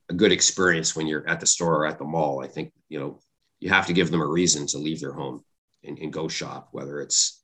a 0.08 0.14
good 0.14 0.32
experience 0.32 0.96
when 0.96 1.06
you're 1.06 1.28
at 1.28 1.40
the 1.40 1.46
store 1.46 1.76
or 1.76 1.86
at 1.86 1.98
the 1.98 2.04
mall. 2.04 2.42
I 2.42 2.48
think 2.48 2.72
you 2.88 2.98
know 2.98 3.20
you 3.60 3.68
have 3.68 3.86
to 3.86 3.92
give 3.92 4.10
them 4.10 4.22
a 4.22 4.26
reason 4.26 4.66
to 4.68 4.78
leave 4.78 5.00
their 5.00 5.12
home 5.12 5.44
and, 5.84 5.98
and 5.98 6.12
go 6.12 6.26
shop, 6.28 6.68
whether 6.72 7.00
it's 7.00 7.37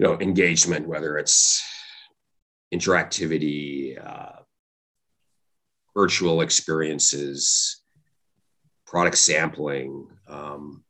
you 0.00 0.06
know 0.06 0.18
engagement, 0.18 0.88
whether 0.88 1.18
it's 1.18 1.62
interactivity, 2.72 4.02
uh, 4.02 4.40
virtual 5.94 6.40
experiences, 6.40 7.82
product 8.86 9.18
sampling. 9.18 10.08
Um, 10.26 10.84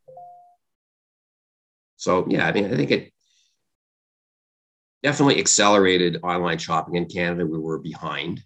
so 1.96 2.24
yeah, 2.28 2.46
I 2.46 2.52
mean, 2.52 2.66
I 2.66 2.76
think 2.76 2.92
it 2.92 3.12
definitely 5.02 5.40
accelerated 5.40 6.20
online 6.22 6.58
shopping 6.58 6.94
in 6.94 7.06
Canada. 7.06 7.44
We 7.44 7.58
were 7.58 7.80
behind, 7.80 8.40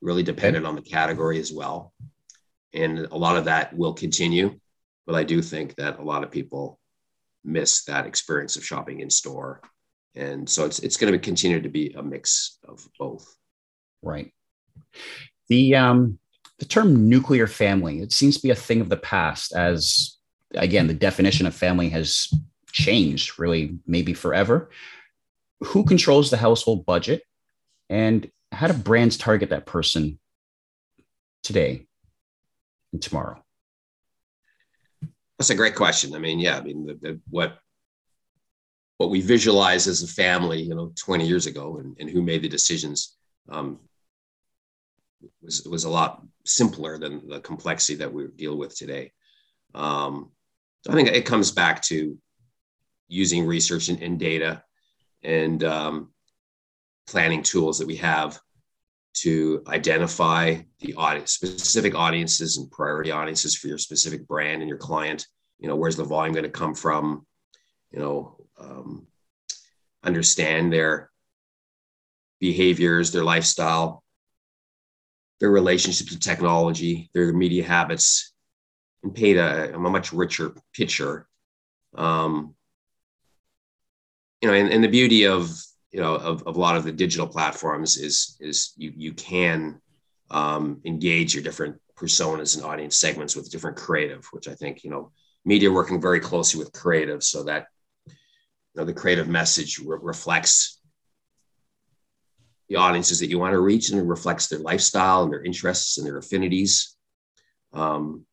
really 0.00 0.22
dependent 0.22 0.64
on 0.64 0.76
the 0.76 0.82
category 0.82 1.40
as 1.40 1.52
well. 1.52 1.92
And 2.72 3.00
a 3.10 3.16
lot 3.16 3.36
of 3.36 3.46
that 3.46 3.76
will 3.76 3.94
continue. 3.94 4.60
But 5.06 5.16
I 5.16 5.24
do 5.24 5.42
think 5.42 5.74
that 5.74 5.98
a 5.98 6.04
lot 6.04 6.22
of 6.22 6.30
people 6.30 6.78
miss 7.42 7.82
that 7.86 8.06
experience 8.06 8.54
of 8.56 8.64
shopping 8.64 9.00
in 9.00 9.10
store. 9.10 9.60
And 10.14 10.48
so 10.48 10.64
it's, 10.64 10.78
it's 10.80 10.96
going 10.96 11.12
to 11.12 11.18
continue 11.18 11.60
to 11.60 11.68
be 11.68 11.92
a 11.96 12.02
mix 12.02 12.58
of 12.68 12.88
both. 12.98 13.36
Right. 14.02 14.32
The, 15.48 15.74
um, 15.74 16.18
the 16.58 16.64
term 16.64 17.08
nuclear 17.08 17.46
family, 17.46 18.00
it 18.00 18.12
seems 18.12 18.36
to 18.36 18.42
be 18.42 18.50
a 18.50 18.54
thing 18.54 18.80
of 18.80 18.88
the 18.88 18.96
past 18.96 19.54
as, 19.54 20.16
again, 20.54 20.86
the 20.86 20.94
definition 20.94 21.46
of 21.46 21.54
family 21.54 21.88
has 21.90 22.28
changed 22.70 23.38
really 23.38 23.78
maybe 23.86 24.14
forever 24.14 24.70
who 25.64 25.84
controls 25.84 26.30
the 26.30 26.36
household 26.36 26.86
budget 26.86 27.22
and 27.88 28.30
how 28.52 28.66
do 28.66 28.72
brands 28.72 29.16
target 29.16 29.50
that 29.50 29.66
person 29.66 30.18
today 31.42 31.86
and 32.92 33.02
tomorrow? 33.02 33.42
That's 35.38 35.50
a 35.50 35.54
great 35.54 35.74
question. 35.74 36.14
I 36.14 36.18
mean, 36.18 36.38
yeah, 36.38 36.58
I 36.58 36.60
mean, 36.60 36.86
the, 36.86 36.94
the, 36.94 37.20
what 37.28 37.58
what 38.98 39.10
we 39.10 39.20
visualize 39.20 39.86
as 39.86 40.02
a 40.02 40.08
family, 40.08 40.62
you 40.62 40.74
know, 40.74 40.92
20 40.96 41.26
years 41.26 41.46
ago, 41.46 41.78
and, 41.78 41.96
and 41.98 42.08
who 42.08 42.22
made 42.22 42.42
the 42.42 42.48
decisions 42.48 43.16
um, 43.48 43.80
was 45.42 45.66
was 45.66 45.84
a 45.84 45.90
lot 45.90 46.22
simpler 46.44 46.98
than 46.98 47.28
the 47.28 47.40
complexity 47.40 47.96
that 47.96 48.12
we 48.12 48.26
deal 48.36 48.56
with 48.56 48.76
today. 48.76 49.12
Um, 49.74 50.30
I 50.88 50.92
think 50.92 51.08
it 51.08 51.26
comes 51.26 51.50
back 51.50 51.82
to 51.84 52.16
using 53.08 53.46
research 53.46 53.88
and, 53.88 54.02
and 54.02 54.18
data 54.18 54.62
and 55.22 55.62
um, 55.64 56.10
planning 57.06 57.42
tools 57.42 57.78
that 57.78 57.86
we 57.86 57.96
have 57.96 58.38
to 59.14 59.62
identify 59.68 60.56
the 60.80 60.94
audience, 60.94 61.32
specific 61.32 61.94
audiences 61.94 62.58
and 62.58 62.70
priority 62.70 63.10
audiences 63.10 63.56
for 63.56 63.68
your 63.68 63.78
specific 63.78 64.26
brand 64.26 64.60
and 64.60 64.68
your 64.68 64.78
client. 64.78 65.26
You 65.58 65.68
know, 65.68 65.76
where's 65.76 65.96
the 65.96 66.04
volume 66.04 66.34
going 66.34 66.44
to 66.44 66.50
come 66.50 66.74
from? 66.74 67.24
You 67.92 68.00
know, 68.00 68.43
um, 68.58 69.06
understand 70.02 70.72
their 70.72 71.10
behaviors, 72.40 73.10
their 73.10 73.24
lifestyle, 73.24 74.04
their 75.40 75.50
relationships 75.50 76.12
to 76.12 76.18
technology, 76.18 77.10
their 77.14 77.32
media 77.32 77.64
habits, 77.64 78.32
and 79.02 79.14
paint 79.14 79.38
a, 79.38 79.74
a 79.74 79.78
much 79.78 80.12
richer 80.12 80.54
picture. 80.74 81.28
Um, 81.94 82.54
you 84.40 84.48
know, 84.48 84.54
and, 84.54 84.70
and 84.70 84.84
the 84.84 84.88
beauty 84.88 85.26
of 85.26 85.50
you 85.90 86.00
know 86.00 86.16
of, 86.16 86.42
of 86.42 86.56
a 86.56 86.60
lot 86.60 86.76
of 86.76 86.84
the 86.84 86.92
digital 86.92 87.26
platforms 87.26 87.96
is 87.96 88.36
is 88.40 88.72
you 88.76 88.92
you 88.96 89.12
can 89.14 89.80
um, 90.30 90.80
engage 90.84 91.34
your 91.34 91.42
different 91.42 91.80
personas 91.96 92.56
and 92.56 92.64
audience 92.64 92.98
segments 92.98 93.36
with 93.36 93.50
different 93.50 93.76
creative, 93.76 94.26
which 94.32 94.48
I 94.48 94.54
think 94.54 94.84
you 94.84 94.90
know 94.90 95.12
media 95.44 95.70
working 95.70 96.00
very 96.00 96.20
closely 96.20 96.58
with 96.58 96.72
creative 96.72 97.22
so 97.22 97.44
that 97.44 97.68
know 98.74 98.84
the 98.84 98.92
creative 98.92 99.28
message 99.28 99.78
re- 99.78 99.98
reflects 100.00 100.80
the 102.68 102.76
audiences 102.76 103.20
that 103.20 103.28
you 103.28 103.38
want 103.38 103.52
to 103.52 103.60
reach 103.60 103.90
and 103.90 104.00
it 104.00 104.04
reflects 104.04 104.48
their 104.48 104.58
lifestyle 104.58 105.22
and 105.22 105.32
their 105.32 105.42
interests 105.42 105.98
and 105.98 106.06
their 106.06 106.18
affinities. 106.18 106.96
Um, 107.72 108.24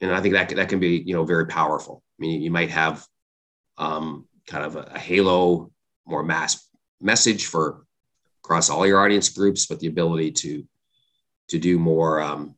and 0.00 0.12
I 0.12 0.20
think 0.20 0.34
that 0.34 0.50
that 0.50 0.68
can 0.68 0.80
be 0.80 1.02
you 1.04 1.14
know 1.14 1.24
very 1.24 1.46
powerful. 1.46 2.02
I 2.18 2.22
mean, 2.22 2.42
you 2.42 2.50
might 2.50 2.70
have 2.70 3.06
um, 3.78 4.26
kind 4.46 4.64
of 4.64 4.76
a, 4.76 4.92
a 4.94 4.98
halo, 4.98 5.70
more 6.06 6.22
mass 6.22 6.68
message 7.00 7.46
for 7.46 7.84
across 8.44 8.70
all 8.70 8.86
your 8.86 9.00
audience 9.00 9.30
groups, 9.30 9.66
but 9.66 9.80
the 9.80 9.86
ability 9.86 10.32
to 10.32 10.64
to 11.48 11.58
do 11.58 11.78
more 11.78 12.20
um, 12.20 12.54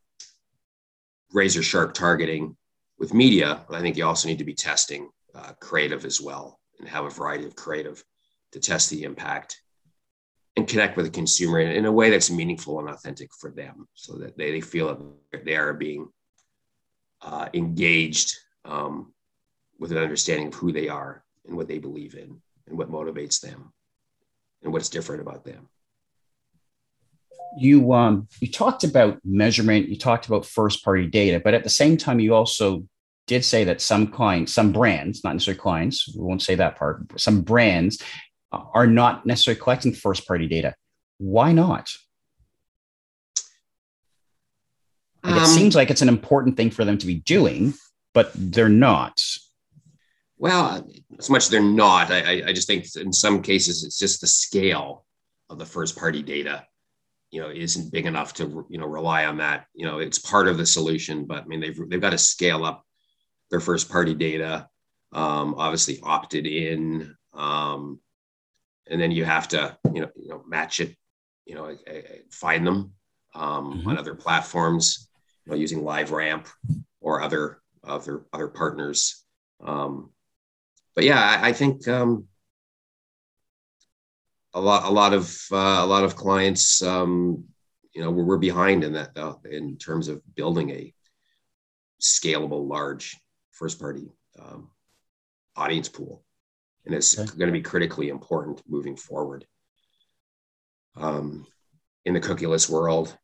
razor 1.33 1.63
sharp 1.63 1.95
targeting 1.95 2.57
with 2.99 3.15
media. 3.15 3.65
I 3.71 3.81
think 3.81 3.97
you 3.97 4.05
also 4.05 4.29
need 4.29 4.39
to 4.39 4.45
be 4.45 4.55
testing 4.55 5.11
uh, 5.35 5.53
creative 5.61 6.05
as 6.05 6.21
well 6.21 6.59
and 6.79 6.89
have 6.89 7.05
a 7.05 7.11
variety 7.11 7.45
of 7.45 7.57
creative 7.57 8.03
to 8.53 8.61
test 8.61 8.91
the 8.91 9.03
impact 9.03 9.61
and 10.57 10.67
connect 10.67 10.97
with 10.97 11.07
the 11.07 11.13
consumer 11.13 11.61
in, 11.61 11.71
in 11.73 11.85
a 11.85 11.93
way 11.93 12.11
that's 12.11 12.31
meaningful 12.31 12.81
and 12.81 12.89
authentic 12.89 13.31
for 13.35 13.51
them 13.51 13.87
so 13.95 14.17
that 14.17 14.37
they, 14.37 14.51
they 14.53 14.61
feel 14.61 15.15
that 15.33 15.45
they 15.45 15.57
are 15.57 15.75
being 15.75 16.09
uh, 17.23 17.49
engaged 17.55 18.35
um, 18.65 19.13
with 19.79 19.93
an 19.93 19.99
understanding 19.99 20.49
of 20.49 20.55
who 20.55 20.73
they 20.73 20.89
are 20.89 21.25
and 21.47 21.57
what 21.57 21.69
they 21.69 21.79
believe 21.79 22.15
in 22.15 22.41
and 22.67 22.79
what 22.79 22.91
motivates 22.91 23.41
them 23.41 23.73
and 24.63 24.73
what's 24.73 24.89
different 24.89 25.23
about 25.23 25.45
them. 25.45 25.69
You 27.59 27.93
um, 27.95 28.29
you 28.41 28.51
talked 28.51 28.85
about 28.85 29.19
measurement 29.25 29.89
you 29.89 29.97
talked 29.97 30.27
about 30.27 30.45
first 30.45 30.85
party 30.85 31.07
data 31.07 31.41
but 31.43 31.55
at 31.55 31.65
the 31.65 31.71
same 31.71 31.97
time 31.97 32.21
you 32.21 32.35
also 32.35 32.87
did 33.27 33.45
say 33.45 33.65
that 33.65 33.81
some 33.81 34.07
clients 34.07 34.53
some 34.53 34.73
brands 34.73 35.25
not 35.25 35.33
necessarily 35.33 35.61
clients 35.61 36.15
we 36.15 36.23
won't 36.23 36.43
say 36.43 36.55
that 36.55 36.77
part 36.77 37.03
some 37.21 37.43
brands 37.43 38.03
are 38.53 38.87
not 38.87 39.27
necessarily 39.27 39.61
collecting 39.61 39.93
first 39.93 40.27
party 40.27 40.47
data. 40.47 40.75
Why 41.19 41.53
not? 41.53 41.91
Like 45.23 45.35
um, 45.35 45.43
it 45.43 45.47
seems 45.47 45.75
like 45.75 45.91
it's 45.91 46.03
an 46.03 46.09
important 46.09 46.57
thing 46.57 46.71
for 46.71 46.85
them 46.85 46.99
to 46.99 47.07
be 47.07 47.17
doing 47.17 47.75
but 48.17 48.31
they're 48.35 48.71
not. 48.71 49.23
Well, 50.39 50.89
as 51.19 51.29
much 51.29 51.45
as 51.45 51.51
they're 51.51 51.61
not, 51.61 52.11
I, 52.11 52.45
I 52.47 52.53
just 52.55 52.67
think 52.67 52.87
in 52.97 53.13
some 53.13 53.43
cases 53.43 53.85
it's 53.85 53.99
just 53.99 54.23
the 54.23 54.27
scale 54.27 55.05
of 55.51 55.59
the 55.59 55.67
first 55.67 55.99
party 55.99 56.23
data, 56.23 56.65
you 57.31 57.43
know, 57.43 57.51
isn't 57.51 57.93
big 57.93 58.07
enough 58.07 58.33
to 58.35 58.67
you 58.71 58.79
know 58.79 58.87
rely 58.87 59.27
on 59.27 59.37
that. 59.37 59.67
You 59.75 59.85
know, 59.85 59.99
it's 59.99 60.19
part 60.19 60.49
of 60.49 60.57
the 60.57 60.65
solution, 60.65 61.27
but 61.27 61.43
I 61.43 61.47
mean 61.47 61.61
they've 61.61 61.79
they've 61.91 62.01
got 62.01 62.11
to 62.11 62.19
scale 62.19 62.65
up 62.65 62.86
their 63.51 63.61
first 63.61 63.91
party 63.91 64.15
data. 64.15 64.69
Um, 65.13 65.55
obviously 65.57 66.01
opted 66.03 66.47
in, 66.47 67.15
um, 67.33 68.01
and 68.89 69.01
then 69.01 69.11
you 69.11 69.25
have 69.25 69.49
to 69.49 69.79
you 69.93 70.03
know 70.03 70.11
you 70.17 70.29
know 70.29 70.43
match 70.47 70.81
it, 70.81 70.97
you 71.47 71.55
know, 71.55 71.77
find 72.31 72.67
them 72.67 72.93
um, 73.35 73.79
mm-hmm. 73.79 73.89
on 73.89 73.99
other 73.99 74.15
platforms, 74.15 75.09
you 75.45 75.53
know, 75.53 75.59
using 75.59 75.81
LiveRamp 75.81 76.49
or 77.01 77.23
other 77.23 77.61
other 77.85 78.27
other 78.33 78.49
partners. 78.49 79.25
Um, 79.65 80.11
but 80.95 81.05
yeah, 81.05 81.21
I, 81.21 81.49
I 81.49 81.53
think 81.53 81.87
um, 81.89 82.27
a 84.55 84.61
lot, 84.61 84.85
a 84.85 84.91
lot 84.91 85.13
of 85.13 85.39
uh, 85.53 85.57
a 85.57 85.87
lot 85.87 86.05
of 86.05 86.17
clients, 86.17 86.83
um, 86.83 87.45
you 87.93 88.03
know, 88.03 88.11
we're, 88.11 88.25
we're 88.25 88.39
behind 88.39 88.85
in 88.85 88.95
that 88.95 89.15
though, 89.15 89.41
in 89.49 89.77
terms 89.77 90.09
of 90.09 90.23
building 90.35 90.71
a 90.71 90.93
scalable, 92.01 92.67
large 92.69 93.17
first 93.57 93.81
party 93.81 94.13
um, 94.39 94.71
audience 95.57 95.89
pool, 95.89 96.23
and 96.85 96.95
it's 96.95 97.19
okay. 97.19 97.37
going 97.37 97.49
to 97.49 97.53
be 97.53 97.63
critically 97.63 98.09
important 98.09 98.63
moving 98.69 98.97
forward. 98.97 99.47
Um, 100.97 101.47
in 102.05 102.15
the 102.15 102.21
cookieless 102.21 102.71
world, 102.71 103.17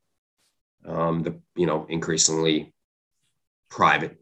um, 0.85 1.23
the 1.23 1.41
you 1.55 1.67
know 1.67 1.87
increasingly 1.89 2.75
private 3.71 4.21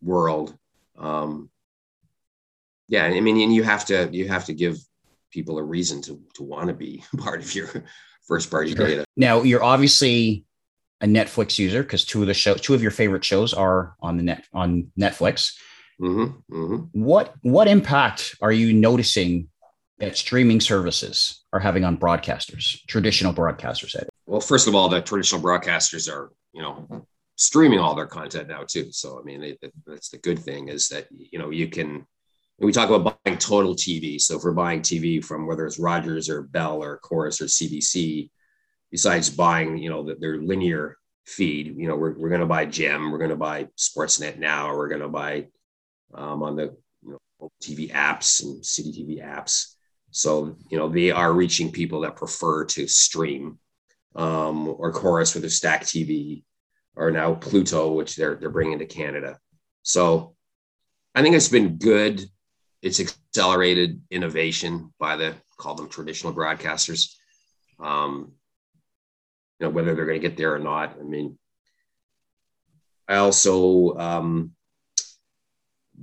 world, 0.00 0.56
um, 0.98 1.50
yeah 2.92 3.04
i 3.04 3.20
mean 3.20 3.40
and 3.40 3.54
you 3.54 3.62
have 3.62 3.84
to 3.86 4.08
you 4.12 4.28
have 4.28 4.44
to 4.44 4.52
give 4.52 4.78
people 5.30 5.58
a 5.58 5.62
reason 5.62 6.02
to 6.02 6.20
to 6.34 6.42
want 6.44 6.68
to 6.68 6.74
be 6.74 7.02
part 7.18 7.40
of 7.40 7.54
your 7.54 7.68
first 8.28 8.50
party 8.50 8.74
sure. 8.74 8.86
data 8.86 9.04
now 9.16 9.42
you're 9.42 9.62
obviously 9.62 10.44
a 11.02 11.06
netflix 11.06 11.58
user 11.58 11.82
because 11.82 12.04
two 12.04 12.22
of 12.22 12.26
the 12.26 12.34
show 12.34 12.54
two 12.54 12.74
of 12.74 12.82
your 12.82 12.90
favorite 12.90 13.24
shows 13.24 13.52
are 13.52 13.94
on 14.00 14.16
the 14.16 14.22
net 14.22 14.44
on 14.52 14.90
netflix 14.98 15.54
mm-hmm, 16.00 16.54
mm-hmm. 16.54 16.76
what 16.92 17.34
what 17.42 17.68
impact 17.68 18.34
are 18.40 18.52
you 18.52 18.72
noticing 18.72 19.48
that 19.98 20.16
streaming 20.16 20.60
services 20.60 21.44
are 21.52 21.60
having 21.60 21.84
on 21.84 21.96
broadcasters 21.96 22.78
traditional 22.86 23.32
broadcasters 23.32 23.94
well 24.26 24.40
first 24.40 24.66
of 24.66 24.74
all 24.74 24.88
the 24.88 25.00
traditional 25.00 25.40
broadcasters 25.40 26.10
are 26.10 26.32
you 26.52 26.62
know 26.62 27.06
streaming 27.36 27.78
all 27.78 27.94
their 27.94 28.06
content 28.06 28.48
now 28.48 28.62
too 28.66 28.90
so 28.92 29.18
i 29.18 29.22
mean 29.22 29.56
that's 29.86 30.08
the 30.08 30.18
good 30.18 30.38
thing 30.38 30.68
is 30.68 30.88
that 30.88 31.06
you 31.10 31.38
know 31.38 31.50
you 31.50 31.68
can 31.68 32.06
and 32.58 32.66
we 32.66 32.72
talk 32.72 32.90
about 32.90 33.18
buying 33.24 33.38
total 33.38 33.74
TV. 33.74 34.20
So 34.20 34.36
if 34.36 34.44
we're 34.44 34.52
buying 34.52 34.82
TV 34.82 35.24
from 35.24 35.48
whether 35.48 35.66
it's 35.66 35.80
Rogers 35.80 36.28
or 36.28 36.42
Bell 36.42 36.80
or 36.80 36.98
Corus 36.98 37.40
or 37.40 37.46
CBC, 37.46 38.30
besides 38.92 39.30
buying, 39.30 39.78
you 39.78 39.90
know, 39.90 40.14
their 40.20 40.36
linear 40.36 40.98
feed, 41.26 41.74
you 41.76 41.88
know, 41.88 41.96
we're, 41.96 42.12
we're 42.12 42.28
going 42.28 42.42
to 42.42 42.46
buy 42.46 42.66
Gem, 42.66 43.10
we're 43.10 43.18
going 43.18 43.30
to 43.30 43.36
buy 43.36 43.66
Sportsnet 43.76 44.38
now, 44.38 44.76
we're 44.76 44.88
going 44.88 45.00
to 45.00 45.08
buy 45.08 45.48
um, 46.14 46.42
on 46.42 46.54
the 46.54 46.76
you 47.02 47.18
know, 47.40 47.50
TV 47.60 47.90
apps 47.90 48.44
and 48.44 48.64
City 48.64 48.92
TV 48.92 49.24
apps. 49.24 49.74
So, 50.10 50.56
you 50.70 50.76
know, 50.76 50.88
they 50.88 51.10
are 51.10 51.32
reaching 51.32 51.72
people 51.72 52.02
that 52.02 52.16
prefer 52.16 52.66
to 52.66 52.86
stream 52.86 53.58
um, 54.14 54.68
or 54.68 54.92
Corus 54.92 55.32
with 55.32 55.42
their 55.42 55.50
Stack 55.50 55.84
TV 55.84 56.44
or 56.94 57.10
now 57.10 57.34
Pluto, 57.34 57.92
which 57.92 58.14
they're, 58.14 58.34
they're 58.34 58.50
bringing 58.50 58.78
to 58.78 58.86
Canada. 58.86 59.38
So 59.82 60.36
I 61.14 61.22
think 61.22 61.34
it's 61.34 61.48
been 61.48 61.76
good. 61.76 62.22
It's 62.82 63.00
accelerated 63.00 64.02
innovation 64.10 64.92
by 64.98 65.16
the, 65.16 65.34
call 65.56 65.76
them 65.76 65.88
traditional 65.88 66.34
broadcasters. 66.34 67.14
Um, 67.80 68.32
know, 69.62 69.70
whether 69.70 69.94
they're 69.94 70.06
going 70.06 70.20
to 70.20 70.28
get 70.28 70.36
there 70.36 70.54
or 70.54 70.58
not. 70.58 70.96
I 71.00 71.02
mean, 71.02 71.38
I 73.08 73.16
also 73.16 73.96
um, 73.96 74.52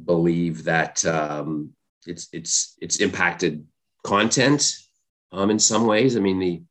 believe 0.06 0.66
that 0.66 1.06
um, 1.06 1.74
it's 2.06 2.30
it's 2.34 2.78
it's 2.82 2.98
impacted 2.98 3.66
content 4.04 4.76
um, 5.32 5.50
in 5.50 5.60
some 5.60 5.86
ways. 5.86 6.16
I 6.16 6.20
mean, 6.20 6.40
the 6.40 6.62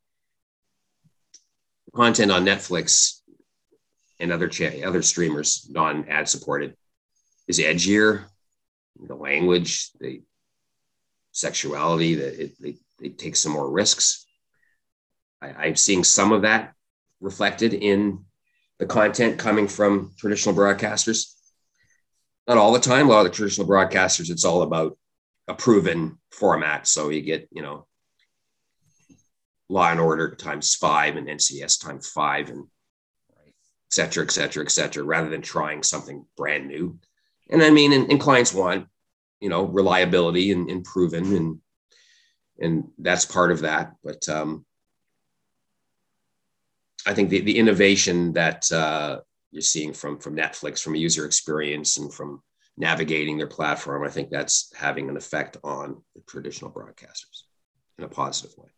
content 1.93 2.31
on 2.31 2.45
Netflix 2.45 3.19
and 4.19 4.31
other 4.31 4.47
cha- 4.47 4.85
other 4.85 5.01
streamers, 5.01 5.67
non 5.69 6.07
ad 6.09 6.27
supported, 6.27 6.75
is 7.47 7.59
edgier. 7.59 8.25
The 9.07 9.15
language, 9.15 9.91
the 9.99 10.21
sexuality, 11.31 12.15
that 12.15 12.43
it, 12.43 12.51
they, 12.59 12.75
they 12.99 13.31
some 13.31 13.53
more 13.53 13.69
risks. 13.69 14.25
I, 15.41 15.51
I'm 15.51 15.75
seeing 15.77 16.03
some 16.03 16.33
of 16.33 16.41
that 16.41 16.73
reflected 17.21 17.73
in 17.73 18.25
the 18.79 18.85
content 18.85 19.37
coming 19.37 19.67
from 19.67 20.13
traditional 20.17 20.55
broadcasters. 20.55 21.33
Not 22.47 22.57
all 22.57 22.73
the 22.73 22.79
time. 22.79 23.07
A 23.07 23.11
lot 23.11 23.25
of 23.25 23.31
the 23.31 23.35
traditional 23.35 23.67
broadcasters, 23.67 24.29
it's 24.29 24.45
all 24.45 24.61
about 24.61 24.97
a 25.47 25.53
proven 25.53 26.17
format. 26.31 26.87
So 26.87 27.09
you 27.09 27.21
get, 27.21 27.47
you 27.51 27.61
know, 27.61 27.85
Law 29.67 29.91
and 29.91 29.99
Order 29.99 30.33
times 30.35 30.75
five 30.75 31.15
and 31.15 31.27
NCIS 31.27 31.83
times 31.83 32.09
five 32.09 32.49
and 32.49 32.65
et 33.45 33.93
cetera, 33.93 34.23
et 34.23 34.31
cetera, 34.31 34.63
et 34.63 34.71
cetera, 34.71 35.03
rather 35.03 35.29
than 35.29 35.41
trying 35.41 35.83
something 35.83 36.25
brand 36.37 36.67
new. 36.67 36.99
And 37.49 37.61
I 37.61 37.69
mean, 37.69 37.93
and, 37.93 38.09
and 38.11 38.19
clients 38.19 38.53
want, 38.53 38.87
you 39.39 39.49
know, 39.49 39.63
reliability 39.63 40.51
and, 40.51 40.69
and 40.69 40.83
proven 40.83 41.35
and 41.35 41.59
and 42.61 42.89
that's 42.97 43.25
part 43.25 43.51
of 43.51 43.61
that. 43.61 43.93
But 44.03 44.27
um, 44.27 44.65
I 47.09 47.13
think 47.15 47.29
the, 47.29 47.41
the 47.41 47.57
innovation 47.57 48.33
that 48.33 48.71
uh, 48.71 49.21
you're 49.51 49.61
seeing 49.63 49.93
from 49.93 50.19
from 50.19 50.35
Netflix, 50.35 50.83
from 50.83 50.93
a 50.93 50.99
user 50.99 51.25
experience, 51.25 51.97
and 51.97 52.13
from 52.13 52.43
navigating 52.77 53.37
their 53.37 53.47
platform, 53.47 54.05
I 54.05 54.09
think 54.09 54.29
that's 54.29 54.71
having 54.77 55.09
an 55.09 55.17
effect 55.17 55.57
on 55.63 56.03
the 56.15 56.21
traditional 56.27 56.71
broadcasters 56.71 57.43
in 57.97 58.03
a 58.03 58.07
positive 58.07 58.55
way. 58.57 58.69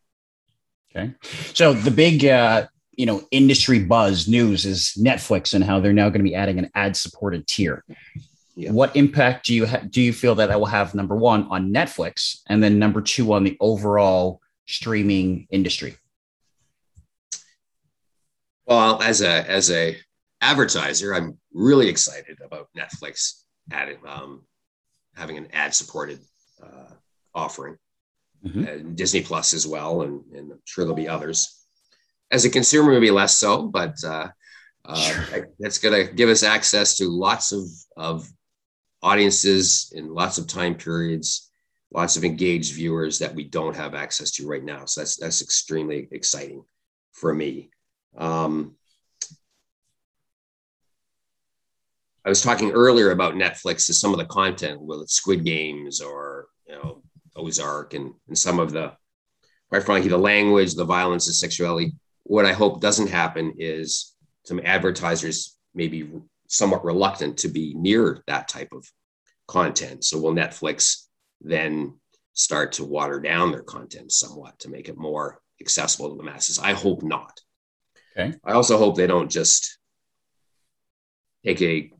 Okay, 0.95 1.13
so 1.53 1.73
the 1.73 1.91
big 1.91 2.23
uh, 2.23 2.67
you 2.93 3.05
know 3.05 3.21
industry 3.31 3.79
buzz 3.79 4.29
news 4.29 4.65
is 4.65 4.93
Netflix 4.97 5.53
and 5.53 5.63
how 5.63 5.81
they're 5.81 5.91
now 5.91 6.07
going 6.07 6.23
to 6.23 6.29
be 6.29 6.35
adding 6.35 6.57
an 6.57 6.69
ad 6.73 6.95
supported 6.95 7.45
tier. 7.47 7.83
Yeah. 8.55 8.71
What 8.71 8.95
impact 8.95 9.45
do 9.45 9.53
you 9.53 9.65
ha- 9.65 9.83
do 9.89 10.01
you 10.01 10.13
feel 10.13 10.35
that 10.35 10.47
that 10.47 10.59
will 10.59 10.67
have? 10.67 10.95
Number 10.95 11.17
one 11.17 11.47
on 11.49 11.73
Netflix, 11.73 12.39
and 12.47 12.63
then 12.63 12.79
number 12.79 13.01
two 13.01 13.33
on 13.33 13.43
the 13.43 13.57
overall 13.59 14.39
streaming 14.67 15.47
industry. 15.51 15.97
Well, 18.71 19.01
as 19.01 19.21
a 19.21 19.51
as 19.51 19.69
a 19.69 19.97
advertiser, 20.39 21.13
I'm 21.13 21.37
really 21.53 21.89
excited 21.89 22.39
about 22.41 22.69
Netflix 22.73 23.41
adding 23.69 23.97
um, 24.07 24.43
having 25.13 25.37
an 25.37 25.49
ad 25.51 25.75
supported 25.75 26.21
uh, 26.63 26.93
offering, 27.35 27.75
mm-hmm. 28.45 28.63
and 28.63 28.95
Disney 28.95 29.23
Plus 29.23 29.53
as 29.53 29.67
well, 29.67 30.03
and, 30.03 30.23
and, 30.33 30.53
I'm 30.53 30.61
sure 30.63 30.85
there'll 30.85 30.95
be 30.95 31.09
others. 31.09 31.65
As 32.31 32.45
a 32.45 32.49
consumer, 32.49 32.93
maybe 32.93 33.11
less 33.11 33.35
so, 33.35 33.63
but 33.63 34.01
uh, 34.05 34.29
uh, 34.85 34.95
sure. 34.95 35.49
that's 35.59 35.79
going 35.79 36.07
to 36.07 36.13
give 36.13 36.29
us 36.29 36.41
access 36.41 36.95
to 36.99 37.09
lots 37.09 37.51
of 37.51 37.65
of 37.97 38.25
audiences 39.03 39.91
in 39.93 40.13
lots 40.13 40.37
of 40.37 40.47
time 40.47 40.75
periods, 40.75 41.51
lots 41.93 42.15
of 42.15 42.23
engaged 42.23 42.73
viewers 42.73 43.19
that 43.19 43.35
we 43.35 43.43
don't 43.43 43.75
have 43.75 43.95
access 43.95 44.31
to 44.31 44.47
right 44.47 44.63
now. 44.63 44.85
So 44.85 45.01
that's 45.01 45.17
that's 45.17 45.41
extremely 45.41 46.07
exciting 46.13 46.63
for 47.11 47.33
me. 47.33 47.69
Um, 48.17 48.75
I 52.23 52.29
was 52.29 52.41
talking 52.41 52.71
earlier 52.71 53.11
about 53.11 53.33
Netflix 53.33 53.89
and 53.89 53.95
some 53.95 54.13
of 54.13 54.19
the 54.19 54.25
content, 54.25 54.81
whether 54.81 55.03
it's 55.03 55.13
Squid 55.13 55.43
Games 55.43 56.01
or 56.01 56.47
you 56.67 56.75
know 56.75 57.01
Ozark, 57.35 57.93
and, 57.93 58.13
and 58.27 58.37
some 58.37 58.59
of 58.59 58.71
the 58.71 58.93
quite 59.69 59.83
frankly 59.83 60.09
the 60.09 60.17
language, 60.17 60.75
the 60.75 60.85
violence, 60.85 61.27
the 61.27 61.33
sexuality. 61.33 61.93
What 62.23 62.45
I 62.45 62.53
hope 62.53 62.81
doesn't 62.81 63.09
happen 63.09 63.55
is 63.57 64.13
some 64.45 64.61
advertisers 64.63 65.57
may 65.73 65.87
be 65.87 66.09
somewhat 66.47 66.85
reluctant 66.85 67.37
to 67.39 67.47
be 67.47 67.73
near 67.75 68.23
that 68.27 68.47
type 68.47 68.69
of 68.71 68.85
content. 69.47 70.03
So 70.03 70.19
will 70.19 70.33
Netflix 70.33 71.05
then 71.41 71.99
start 72.33 72.73
to 72.73 72.85
water 72.85 73.19
down 73.19 73.51
their 73.51 73.63
content 73.63 74.11
somewhat 74.11 74.59
to 74.59 74.69
make 74.69 74.89
it 74.89 74.97
more 74.97 75.39
accessible 75.59 76.09
to 76.09 76.17
the 76.17 76.23
masses? 76.23 76.59
I 76.59 76.73
hope 76.73 77.01
not. 77.01 77.39
Okay. 78.17 78.37
I 78.43 78.53
also 78.53 78.77
hope 78.77 78.95
they 78.95 79.07
don't 79.07 79.31
just 79.31 79.77
take 81.45 81.61
a 81.61 81.91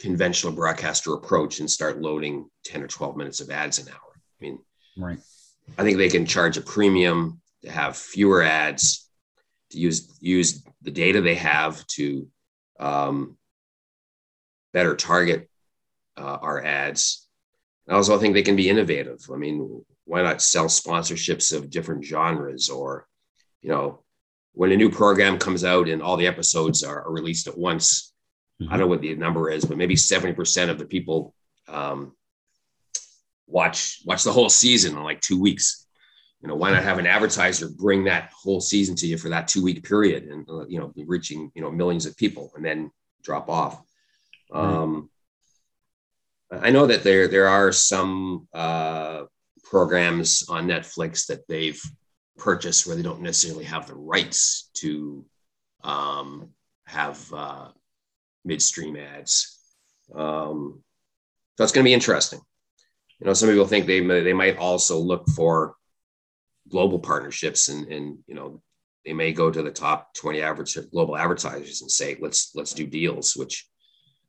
conventional 0.00 0.52
broadcaster 0.52 1.14
approach 1.14 1.60
and 1.60 1.70
start 1.70 2.00
loading 2.00 2.48
10 2.64 2.82
or 2.82 2.88
12 2.88 3.16
minutes 3.16 3.40
of 3.40 3.50
ads 3.50 3.78
an 3.78 3.88
hour. 3.88 4.12
I 4.14 4.44
mean, 4.44 4.58
right. 4.96 5.18
I 5.78 5.84
think 5.84 5.98
they 5.98 6.08
can 6.08 6.26
charge 6.26 6.56
a 6.56 6.62
premium 6.62 7.40
to 7.62 7.70
have 7.70 7.96
fewer 7.96 8.42
ads, 8.42 9.08
to 9.70 9.78
use 9.78 10.18
use 10.20 10.64
the 10.82 10.90
data 10.90 11.20
they 11.20 11.36
have 11.36 11.86
to 11.86 12.28
um, 12.80 13.36
better 14.72 14.96
target 14.96 15.48
uh, 16.16 16.38
our 16.42 16.62
ads. 16.64 17.28
I 17.88 17.94
also 17.94 18.18
think 18.18 18.34
they 18.34 18.42
can 18.42 18.56
be 18.56 18.68
innovative. 18.68 19.20
I 19.32 19.36
mean, 19.36 19.84
why 20.04 20.22
not 20.22 20.42
sell 20.42 20.66
sponsorships 20.66 21.54
of 21.54 21.70
different 21.70 22.04
genres 22.04 22.68
or, 22.68 23.06
you 23.60 23.70
know, 23.70 24.01
when 24.54 24.72
a 24.72 24.76
new 24.76 24.90
program 24.90 25.38
comes 25.38 25.64
out 25.64 25.88
and 25.88 26.02
all 26.02 26.16
the 26.16 26.26
episodes 26.26 26.82
are, 26.82 27.04
are 27.04 27.12
released 27.12 27.46
at 27.46 27.56
once, 27.56 28.12
mm-hmm. 28.60 28.72
I 28.72 28.76
don't 28.76 28.86
know 28.86 28.90
what 28.90 29.00
the 29.00 29.14
number 29.14 29.50
is, 29.50 29.64
but 29.64 29.78
maybe 29.78 29.94
70% 29.94 30.68
of 30.68 30.78
the 30.78 30.84
people 30.84 31.34
um, 31.68 32.14
watch 33.46 34.00
watch 34.04 34.24
the 34.24 34.32
whole 34.32 34.48
season 34.48 34.96
in 34.96 35.02
like 35.02 35.20
two 35.20 35.40
weeks. 35.40 35.86
You 36.40 36.48
know, 36.48 36.56
why 36.56 36.72
not 36.72 36.82
have 36.82 36.98
an 36.98 37.06
advertiser 37.06 37.68
bring 37.68 38.04
that 38.04 38.32
whole 38.34 38.60
season 38.60 38.96
to 38.96 39.06
you 39.06 39.16
for 39.16 39.28
that 39.28 39.46
two 39.46 39.62
week 39.62 39.84
period 39.84 40.24
and, 40.24 40.48
uh, 40.50 40.66
you 40.66 40.80
know, 40.80 40.92
reaching, 41.06 41.52
you 41.54 41.62
know, 41.62 41.70
millions 41.70 42.04
of 42.04 42.16
people 42.16 42.50
and 42.56 42.64
then 42.64 42.90
drop 43.22 43.48
off. 43.48 43.80
Um, 44.52 45.08
I 46.50 46.70
know 46.70 46.86
that 46.86 47.04
there, 47.04 47.28
there 47.28 47.48
are 47.48 47.70
some 47.70 48.48
uh, 48.52 49.22
programs 49.62 50.44
on 50.48 50.66
Netflix 50.66 51.26
that 51.26 51.46
they've 51.48 51.80
purchase 52.38 52.86
where 52.86 52.96
they 52.96 53.02
don't 53.02 53.20
necessarily 53.20 53.64
have 53.64 53.86
the 53.86 53.94
rights 53.94 54.70
to 54.74 55.24
um, 55.84 56.50
have 56.86 57.32
uh, 57.32 57.68
midstream 58.44 58.96
ads. 58.96 59.58
Um, 60.14 60.82
so 61.56 61.64
it's 61.64 61.72
going 61.72 61.84
to 61.84 61.88
be 61.88 61.94
interesting. 61.94 62.40
You 63.20 63.26
know, 63.26 63.34
some 63.34 63.48
people 63.48 63.66
think 63.66 63.86
they 63.86 64.00
they 64.00 64.32
might 64.32 64.56
also 64.56 64.98
look 64.98 65.28
for 65.28 65.76
global 66.68 66.98
partnerships, 66.98 67.68
and 67.68 67.86
and 67.92 68.18
you 68.26 68.34
know 68.34 68.62
they 69.04 69.12
may 69.12 69.32
go 69.32 69.50
to 69.50 69.62
the 69.62 69.70
top 69.70 70.14
twenty 70.14 70.42
average 70.42 70.76
global 70.90 71.16
advertisers 71.16 71.82
and 71.82 71.90
say 71.90 72.16
let's 72.20 72.52
let's 72.54 72.72
do 72.72 72.86
deals, 72.86 73.36
which 73.36 73.68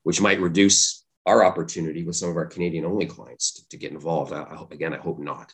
which 0.03 0.21
might 0.21 0.39
reduce 0.41 1.05
our 1.25 1.43
opportunity 1.43 2.03
with 2.03 2.15
some 2.15 2.29
of 2.29 2.37
our 2.37 2.45
Canadian 2.45 2.85
only 2.85 3.05
clients 3.05 3.53
to, 3.53 3.69
to 3.69 3.77
get 3.77 3.93
involved. 3.93 4.33
I, 4.33 4.41
I, 4.41 4.63
again, 4.71 4.93
I 4.93 4.97
hope 4.97 5.19
not. 5.19 5.53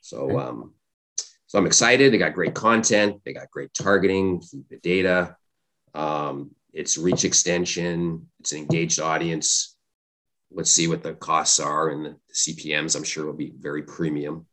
So 0.00 0.38
um, 0.38 0.74
so 1.54 1.60
I'm 1.60 1.66
excited. 1.66 2.12
They 2.12 2.18
got 2.18 2.34
great 2.34 2.52
content. 2.52 3.20
They 3.24 3.32
got 3.32 3.48
great 3.48 3.72
targeting, 3.74 4.42
the 4.70 4.78
data. 4.78 5.36
Um, 5.94 6.50
it's 6.72 6.98
reach 6.98 7.24
extension. 7.24 8.26
It's 8.40 8.50
an 8.50 8.58
engaged 8.58 8.98
audience. 8.98 9.76
Let's 10.50 10.72
see 10.72 10.88
what 10.88 11.04
the 11.04 11.14
costs 11.14 11.60
are 11.60 11.90
and 11.90 12.06
the 12.06 12.16
CPMS. 12.34 12.96
I'm 12.96 13.04
sure 13.04 13.24
will 13.24 13.34
be 13.34 13.52
very 13.56 13.84
premium. 13.84 14.46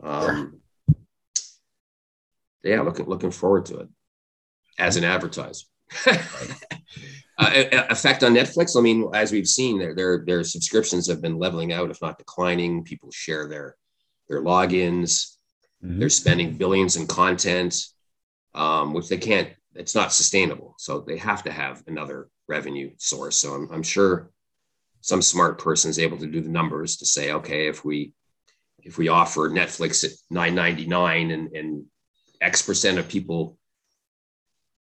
Um, 0.00 0.60
yeah, 2.62 2.82
looking 2.82 3.06
looking 3.06 3.32
forward 3.32 3.66
to 3.66 3.80
it 3.80 3.88
as 4.78 4.96
an 4.96 5.02
advertiser. 5.02 5.66
uh, 6.06 6.20
effect 7.36 8.22
on 8.22 8.32
Netflix. 8.32 8.78
I 8.78 8.80
mean, 8.80 9.10
as 9.12 9.32
we've 9.32 9.48
seen, 9.48 9.80
their, 9.80 9.92
their 9.92 10.24
their 10.24 10.44
subscriptions 10.44 11.08
have 11.08 11.20
been 11.20 11.36
leveling 11.36 11.72
out, 11.72 11.90
if 11.90 12.00
not 12.00 12.16
declining. 12.16 12.84
People 12.84 13.10
share 13.10 13.48
their 13.48 13.74
their 14.28 14.40
logins. 14.40 15.33
Mm-hmm. 15.84 15.98
They're 15.98 16.08
spending 16.08 16.56
billions 16.56 16.96
in 16.96 17.06
content, 17.06 17.86
um, 18.54 18.94
which 18.94 19.08
they 19.08 19.18
can't, 19.18 19.50
it's 19.74 19.94
not 19.94 20.12
sustainable. 20.12 20.74
So 20.78 21.00
they 21.00 21.18
have 21.18 21.42
to 21.44 21.52
have 21.52 21.82
another 21.86 22.28
revenue 22.48 22.92
source. 22.98 23.36
So 23.36 23.54
I'm, 23.54 23.70
I'm 23.70 23.82
sure 23.82 24.30
some 25.00 25.20
smart 25.20 25.58
person 25.58 25.90
is 25.90 25.98
able 25.98 26.18
to 26.18 26.26
do 26.26 26.40
the 26.40 26.48
numbers 26.48 26.96
to 26.96 27.06
say, 27.06 27.32
okay, 27.32 27.68
if 27.68 27.84
we 27.84 28.12
if 28.84 28.98
we 28.98 29.08
offer 29.08 29.48
Netflix 29.48 30.04
at 30.04 30.10
9.99 30.30 31.32
and, 31.32 31.56
and 31.56 31.84
X 32.40 32.62
percent 32.62 32.98
of 32.98 33.08
people 33.08 33.56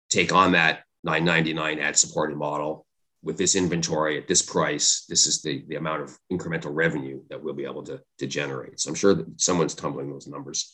take 0.09 0.31
on 0.31 0.51
that 0.51 0.83
9.99 1.05 1.81
ad 1.81 1.97
supported 1.97 2.37
model 2.37 2.85
with 3.23 3.37
this 3.37 3.55
inventory 3.55 4.17
at 4.17 4.27
this 4.27 4.43
price, 4.43 5.05
this 5.09 5.25
is 5.25 5.41
the, 5.41 5.65
the 5.67 5.75
amount 5.75 6.03
of 6.03 6.17
incremental 6.31 6.73
revenue 6.73 7.21
that 7.29 7.43
we'll 7.43 7.55
be 7.55 7.65
able 7.65 7.83
to, 7.83 7.99
to 8.19 8.27
generate. 8.27 8.79
So 8.79 8.89
I'm 8.89 8.95
sure 8.95 9.15
that 9.15 9.41
someone's 9.41 9.73
tumbling 9.73 10.11
those 10.11 10.27
numbers. 10.27 10.71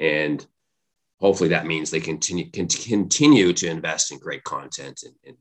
And 0.00 0.44
hopefully 1.20 1.50
that 1.50 1.66
means 1.66 1.90
they 1.90 2.00
continue 2.00 2.50
can 2.50 2.66
continue 2.66 3.52
to 3.52 3.68
invest 3.68 4.10
in 4.10 4.18
great 4.18 4.42
content 4.42 5.02
and, 5.04 5.14
and 5.26 5.36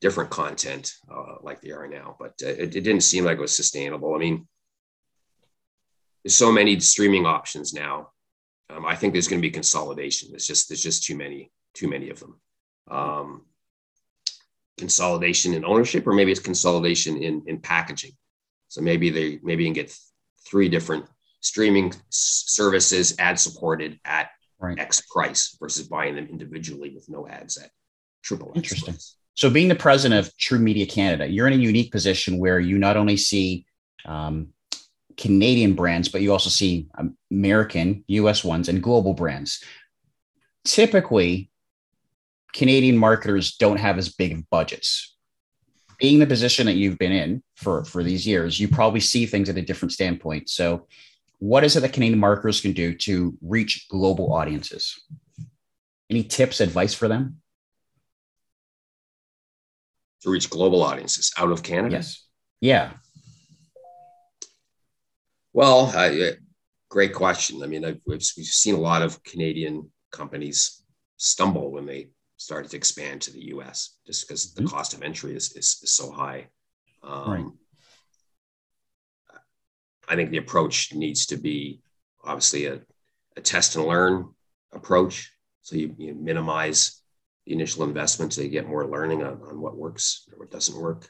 different 0.00 0.30
content 0.30 0.94
uh, 1.12 1.34
like 1.42 1.60
they 1.60 1.72
are 1.72 1.88
now. 1.88 2.16
But 2.18 2.34
uh, 2.42 2.48
it, 2.48 2.76
it, 2.76 2.84
didn't 2.84 3.02
seem 3.02 3.24
like 3.24 3.36
it 3.36 3.42
was 3.42 3.54
sustainable. 3.54 4.14
I 4.14 4.18
mean, 4.18 4.46
there's 6.24 6.36
so 6.36 6.52
many 6.52 6.78
streaming 6.80 7.26
options 7.26 7.74
now. 7.74 8.10
Um, 8.70 8.86
I 8.86 8.94
think 8.94 9.12
there's 9.12 9.28
going 9.28 9.42
to 9.42 9.46
be 9.46 9.50
consolidation. 9.50 10.30
There's 10.30 10.46
just 10.46 10.68
there's 10.68 10.82
just 10.82 11.04
too 11.04 11.16
many 11.16 11.50
too 11.74 11.88
many 11.88 12.10
of 12.10 12.20
them. 12.20 12.40
Um, 12.88 13.46
consolidation 14.78 15.54
in 15.54 15.64
ownership, 15.64 16.06
or 16.06 16.12
maybe 16.12 16.30
it's 16.30 16.40
consolidation 16.40 17.20
in 17.22 17.42
in 17.46 17.58
packaging. 17.58 18.12
So 18.68 18.80
maybe 18.80 19.10
they 19.10 19.40
maybe 19.42 19.64
you 19.64 19.68
can 19.68 19.74
get 19.74 19.96
three 20.46 20.68
different 20.68 21.06
streaming 21.40 21.92
services 22.10 23.14
ad 23.18 23.38
supported 23.38 23.98
at 24.04 24.30
right. 24.58 24.78
X 24.78 25.02
price 25.12 25.56
versus 25.60 25.88
buying 25.88 26.14
them 26.14 26.28
individually 26.30 26.90
with 26.94 27.08
no 27.08 27.26
ads 27.26 27.56
at 27.56 27.70
triple. 28.22 28.52
Interesting. 28.54 28.94
Price. 28.94 29.16
So, 29.34 29.48
being 29.48 29.68
the 29.68 29.74
president 29.74 30.26
of 30.26 30.36
True 30.36 30.58
Media 30.58 30.86
Canada, 30.86 31.26
you're 31.26 31.46
in 31.46 31.54
a 31.54 31.56
unique 31.56 31.92
position 31.92 32.38
where 32.38 32.60
you 32.60 32.78
not 32.78 32.96
only 32.96 33.16
see 33.16 33.64
um, 34.04 34.48
Canadian 35.16 35.74
brands, 35.74 36.08
but 36.08 36.20
you 36.20 36.32
also 36.32 36.50
see 36.50 36.88
American, 37.30 38.04
US 38.08 38.44
ones, 38.44 38.68
and 38.68 38.82
global 38.82 39.14
brands. 39.14 39.62
Typically, 40.64 41.50
Canadian 42.52 42.96
marketers 42.96 43.56
don't 43.56 43.78
have 43.78 43.98
as 43.98 44.08
big 44.10 44.48
budgets. 44.50 45.16
Being 45.98 46.18
the 46.18 46.26
position 46.26 46.66
that 46.66 46.74
you've 46.74 46.98
been 46.98 47.12
in 47.12 47.42
for, 47.56 47.84
for 47.84 48.02
these 48.02 48.26
years, 48.26 48.58
you 48.58 48.68
probably 48.68 49.00
see 49.00 49.26
things 49.26 49.48
at 49.48 49.58
a 49.58 49.62
different 49.62 49.92
standpoint. 49.92 50.48
So, 50.48 50.86
what 51.40 51.64
is 51.64 51.74
it 51.74 51.80
that 51.80 51.94
Canadian 51.94 52.20
marketers 52.20 52.60
can 52.60 52.72
do 52.72 52.94
to 52.94 53.36
reach 53.40 53.88
global 53.88 54.32
audiences? 54.32 55.02
Any 56.10 56.22
tips, 56.22 56.60
advice 56.60 56.94
for 56.94 57.08
them? 57.08 57.38
To 60.22 60.30
reach 60.30 60.50
global 60.50 60.82
audiences 60.82 61.32
out 61.38 61.50
of 61.50 61.62
Canada? 61.62 61.96
Yes. 61.96 62.26
Yeah. 62.60 62.90
Well, 65.54 65.90
uh, 65.96 66.32
great 66.90 67.14
question. 67.14 67.62
I 67.62 67.66
mean, 67.66 67.86
I've, 67.86 68.00
we've, 68.06 68.22
we've 68.36 68.46
seen 68.46 68.74
a 68.74 68.80
lot 68.80 69.00
of 69.00 69.22
Canadian 69.24 69.90
companies 70.12 70.82
stumble 71.16 71.72
when 71.72 71.86
they 71.86 72.10
started 72.36 72.70
to 72.72 72.76
expand 72.76 73.22
to 73.22 73.32
the 73.32 73.46
US 73.54 73.96
just 74.06 74.28
because 74.28 74.52
the 74.52 74.60
mm-hmm. 74.60 74.74
cost 74.74 74.92
of 74.92 75.02
entry 75.02 75.34
is, 75.34 75.56
is, 75.56 75.80
is 75.82 75.92
so 75.92 76.10
high. 76.10 76.48
Um, 77.02 77.30
right. 77.30 77.46
I 80.10 80.16
think 80.16 80.30
the 80.30 80.38
approach 80.38 80.92
needs 80.92 81.26
to 81.26 81.36
be 81.36 81.80
obviously 82.24 82.66
a, 82.66 82.80
a 83.36 83.40
test 83.40 83.76
and 83.76 83.86
learn 83.86 84.28
approach. 84.72 85.32
So 85.62 85.76
you, 85.76 85.94
you, 85.96 86.14
minimize 86.14 87.00
the 87.46 87.52
initial 87.52 87.84
investment 87.84 88.32
so 88.32 88.42
you 88.42 88.48
get 88.48 88.68
more 88.68 88.88
learning 88.88 89.22
on, 89.22 89.40
on 89.42 89.60
what 89.60 89.76
works 89.76 90.28
or 90.32 90.38
what 90.40 90.50
doesn't 90.50 90.76
work. 90.76 91.08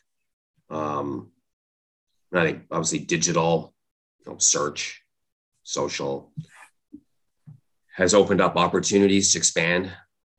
Um, 0.69 1.31
and 2.31 2.41
I 2.41 2.45
think 2.45 2.65
obviously 2.71 2.99
digital 2.99 3.75
you 4.25 4.33
know, 4.33 4.39
search, 4.39 5.03
social 5.63 6.31
has 7.95 8.13
opened 8.13 8.43
up 8.43 8.57
opportunities 8.57 9.33
to 9.33 9.39
expand 9.39 9.91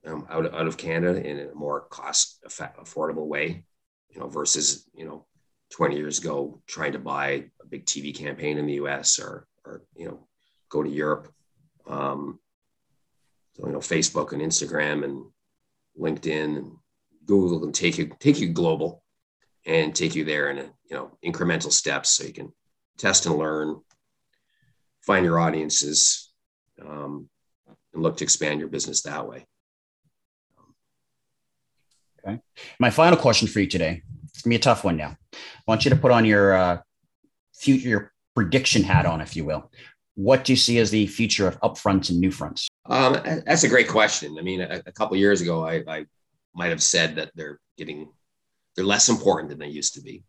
um, 0.06 0.28
out, 0.30 0.54
out 0.54 0.68
of 0.68 0.78
Canada 0.78 1.28
in 1.28 1.50
a 1.50 1.56
more 1.56 1.82
cost 1.82 2.44
affordable 2.46 3.28
way, 3.28 3.66
you 4.10 4.20
know, 4.20 4.28
versus, 4.28 4.88
you 4.94 5.06
know, 5.06 5.26
20 5.72 5.96
years 5.96 6.20
ago 6.20 6.62
trying 6.68 6.92
to 6.92 7.00
buy 7.00 7.46
a 7.62 7.66
big 7.70 7.86
TV 7.86 8.16
campaign 8.16 8.58
in 8.58 8.66
the 8.66 8.74
US 8.74 9.20
or, 9.20 9.48
or 9.66 9.84
you 9.96 10.06
know, 10.06 10.28
go 10.70 10.84
to 10.84 10.90
Europe. 10.90 11.34
Um, 11.88 12.40
so, 13.56 13.68
you 13.68 13.74
know, 13.74 13.80
Facebook 13.80 14.34
and 14.34 14.42
Instagram 14.42 15.04
and 15.04 15.26
LinkedIn 16.00 16.58
and 16.58 16.72
Google 17.26 17.60
can 17.60 17.72
take 17.72 17.98
you, 17.98 18.12
take 18.20 18.40
you 18.40 18.50
global 18.50 19.04
and 19.66 19.96
take 19.96 20.16
you 20.16 20.26
there 20.26 20.50
in 20.50 20.58
a, 20.60 20.64
you 20.64 20.96
know, 20.96 21.18
incremental 21.26 21.72
steps 21.72 22.10
so 22.12 22.24
you 22.24 22.34
can 22.34 22.52
test 22.98 23.26
and 23.26 23.38
learn, 23.38 23.80
find 25.02 25.26
your 25.26 25.40
audiences, 25.40 26.32
um, 26.82 27.30
and 27.94 28.02
look 28.02 28.18
to 28.18 28.24
expand 28.24 28.60
your 28.60 28.70
business 28.70 29.04
that 29.04 29.28
way. 29.28 29.46
Okay. 32.26 32.40
My 32.80 32.90
final 32.90 33.18
question 33.18 33.48
for 33.48 33.60
you 33.60 33.68
today. 33.68 34.04
It's 34.34 34.44
gonna 34.44 34.52
be 34.52 34.58
a 34.58 34.60
tough 34.60 34.84
one 34.84 34.98
now. 34.98 35.18
I 35.34 35.38
want 35.68 35.86
you 35.86 35.92
to 35.92 35.98
put 35.98 36.12
on 36.12 36.26
your 36.26 36.54
uh, 36.54 36.78
future 37.54 37.88
your 37.88 38.12
prediction 38.36 38.84
hat 38.84 39.06
on, 39.06 39.22
if 39.22 39.36
you 39.36 39.46
will. 39.46 39.72
What 40.16 40.46
do 40.46 40.54
you 40.54 40.58
see 40.58 40.78
as 40.80 40.92
the 40.92 41.08
future 41.08 41.48
of 41.48 41.60
upfronts 41.62 42.10
and 42.10 42.20
new 42.20 42.32
fronts? 42.32 42.68
Um, 42.86 43.14
that's 43.46 43.64
a 43.64 43.70
great 43.70 43.88
question. 43.88 44.36
I 44.38 44.42
mean, 44.42 44.62
a, 44.62 44.82
a 44.86 44.92
couple 44.92 45.16
years 45.18 45.42
ago, 45.42 45.66
I, 45.66 45.84
I 45.88 46.06
might 46.54 46.70
have 46.70 46.84
said 46.84 47.16
that 47.16 47.32
they're 47.36 47.60
getting 47.78 48.10
they're 48.76 48.86
less 48.86 49.10
important 49.10 49.50
than 49.50 49.60
they 49.60 49.68
used 49.68 49.96
to 49.96 50.02
be. 50.02 50.24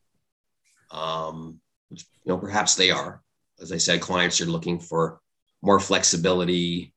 Um, 0.90 1.60
you 1.90 1.98
know, 2.26 2.38
perhaps 2.38 2.74
they 2.74 2.90
are. 2.90 3.22
As 3.60 3.72
I 3.72 3.76
said, 3.76 4.00
clients 4.00 4.40
are 4.40 4.46
looking 4.46 4.80
for 4.80 5.20
more 5.62 5.78
flexibility. 5.78 6.92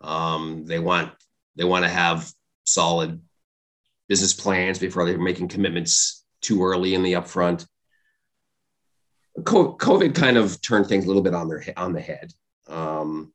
Um, 0.00 0.64
they 0.66 0.78
want 0.78 1.12
they 1.56 1.64
want 1.64 1.84
to 1.84 1.90
have 1.90 2.30
solid 2.64 3.20
business 4.08 4.32
plans 4.32 4.78
before 4.78 5.04
they're 5.04 5.18
making 5.18 5.48
commitments 5.48 6.19
too 6.40 6.62
early 6.62 6.94
in 6.94 7.02
the 7.02 7.14
upfront. 7.14 7.66
COVID 9.38 10.14
kind 10.14 10.36
of 10.36 10.60
turned 10.60 10.86
things 10.86 11.04
a 11.04 11.06
little 11.06 11.22
bit 11.22 11.34
on 11.34 11.48
their 11.48 11.62
on 11.76 11.92
the 11.92 12.00
head. 12.00 12.32
Um, 12.68 13.32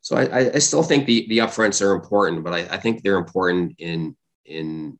so 0.00 0.16
I, 0.16 0.54
I, 0.54 0.58
still 0.58 0.82
think 0.82 1.06
the 1.06 1.26
the 1.28 1.38
upfronts 1.38 1.80
are 1.80 1.94
important, 1.94 2.42
but 2.42 2.52
I, 2.52 2.58
I 2.74 2.76
think 2.78 3.02
they're 3.02 3.18
important 3.18 3.76
in 3.78 4.16
in 4.44 4.98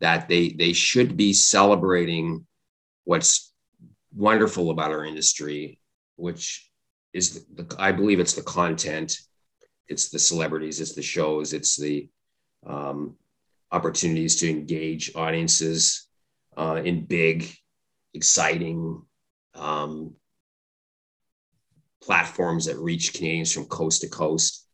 that 0.00 0.28
they 0.28 0.50
they 0.50 0.72
should 0.72 1.16
be 1.16 1.32
celebrating 1.32 2.46
what's 3.04 3.52
wonderful 4.14 4.70
about 4.70 4.90
our 4.90 5.04
industry, 5.04 5.78
which 6.16 6.70
is 7.12 7.44
the, 7.46 7.62
the, 7.62 7.76
I 7.78 7.92
believe 7.92 8.20
it's 8.20 8.34
the 8.34 8.42
content, 8.42 9.18
it's 9.88 10.10
the 10.10 10.18
celebrities, 10.18 10.80
it's 10.80 10.94
the 10.94 11.02
shows, 11.02 11.52
it's 11.54 11.76
the 11.76 12.08
um, 12.66 13.16
opportunities 13.72 14.36
to 14.36 14.50
engage 14.50 15.14
audiences 15.14 16.05
uh, 16.56 16.80
in 16.84 17.04
big, 17.04 17.50
exciting 18.14 19.02
um, 19.54 20.14
platforms 22.02 22.66
that 22.66 22.78
reach 22.78 23.14
Canadians 23.14 23.52
from 23.52 23.66
coast 23.66 24.02
to 24.02 24.08
coast. 24.08 24.66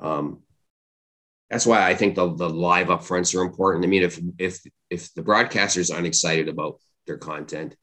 Um, 0.00 0.42
that's 1.50 1.66
why 1.66 1.86
I 1.86 1.94
think 1.94 2.14
the, 2.14 2.34
the 2.34 2.48
live 2.48 2.88
upfronts 2.88 3.34
are 3.34 3.42
important. 3.42 3.84
I 3.84 3.88
mean, 3.88 4.02
if 4.02 4.20
if 4.38 4.60
if 4.90 5.12
the 5.14 5.22
broadcasters 5.22 5.92
aren't 5.92 6.06
excited 6.06 6.48
about 6.48 6.78
their 7.06 7.16
content, 7.16 7.74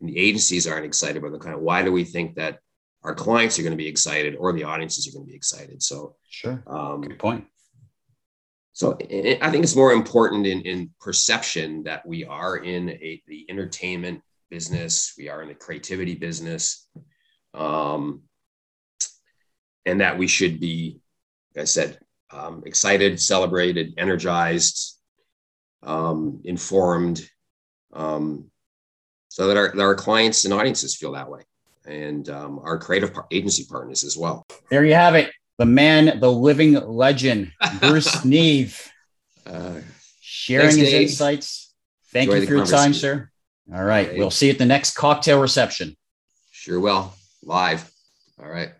and 0.00 0.08
the 0.08 0.18
agencies 0.18 0.66
aren't 0.66 0.86
excited 0.86 1.16
about 1.22 1.38
the 1.38 1.52
of 1.52 1.60
why 1.60 1.82
do 1.82 1.92
we 1.92 2.04
think 2.04 2.36
that 2.36 2.58
our 3.02 3.14
clients 3.14 3.58
are 3.58 3.62
going 3.62 3.72
to 3.72 3.76
be 3.76 3.88
excited 3.88 4.36
or 4.36 4.52
the 4.52 4.64
audiences 4.64 5.06
are 5.06 5.12
going 5.12 5.24
to 5.24 5.30
be 5.30 5.36
excited 5.36 5.82
so 5.82 6.16
sure 6.28 6.62
um, 6.66 7.00
good 7.00 7.18
point 7.18 7.44
so 8.72 8.96
i 9.42 9.50
think 9.50 9.62
it's 9.64 9.76
more 9.76 9.92
important 9.92 10.46
in, 10.46 10.60
in 10.62 10.90
perception 11.00 11.82
that 11.82 12.06
we 12.06 12.24
are 12.24 12.58
in 12.58 12.90
a, 12.90 13.22
the 13.26 13.46
entertainment 13.48 14.20
business 14.50 15.14
we 15.18 15.28
are 15.28 15.42
in 15.42 15.48
the 15.48 15.54
creativity 15.54 16.14
business 16.14 16.88
um, 17.54 18.22
and 19.86 20.00
that 20.00 20.16
we 20.16 20.26
should 20.26 20.60
be 20.60 21.00
like 21.54 21.62
i 21.62 21.64
said 21.64 21.98
um, 22.32 22.62
excited 22.64 23.20
celebrated 23.20 23.94
energized 23.98 24.98
um, 25.82 26.40
informed 26.44 27.28
um, 27.92 28.50
so 29.28 29.46
that 29.46 29.56
our, 29.56 29.72
that 29.74 29.82
our 29.82 29.94
clients 29.94 30.44
and 30.44 30.54
audiences 30.54 30.96
feel 30.96 31.12
that 31.12 31.30
way 31.30 31.42
and 31.86 32.28
um, 32.28 32.60
our 32.62 32.78
creative 32.78 33.16
agency 33.30 33.64
partners 33.68 34.04
as 34.04 34.16
well. 34.16 34.46
There 34.70 34.84
you 34.84 34.94
have 34.94 35.14
it. 35.14 35.32
The 35.60 35.66
man, 35.66 36.20
the 36.20 36.32
living 36.32 36.72
legend, 36.72 37.52
Bruce 37.80 38.24
Neve, 38.24 38.90
uh, 39.44 39.80
sharing 40.18 40.68
thanks, 40.68 40.76
his 40.76 40.90
Dave. 40.90 41.02
insights. 41.02 41.74
Thank 42.14 42.30
Enjoy 42.30 42.40
you 42.40 42.46
for 42.46 42.54
your 42.54 42.64
time, 42.64 42.94
sir. 42.94 43.28
All 43.70 43.84
right. 43.84 44.16
We'll 44.16 44.30
see 44.30 44.46
you 44.46 44.52
at 44.52 44.58
the 44.58 44.64
next 44.64 44.96
cocktail 44.96 45.38
reception. 45.38 45.98
Sure 46.50 46.80
will. 46.80 47.12
Live. 47.44 47.90
All 48.42 48.48
right. 48.48 48.70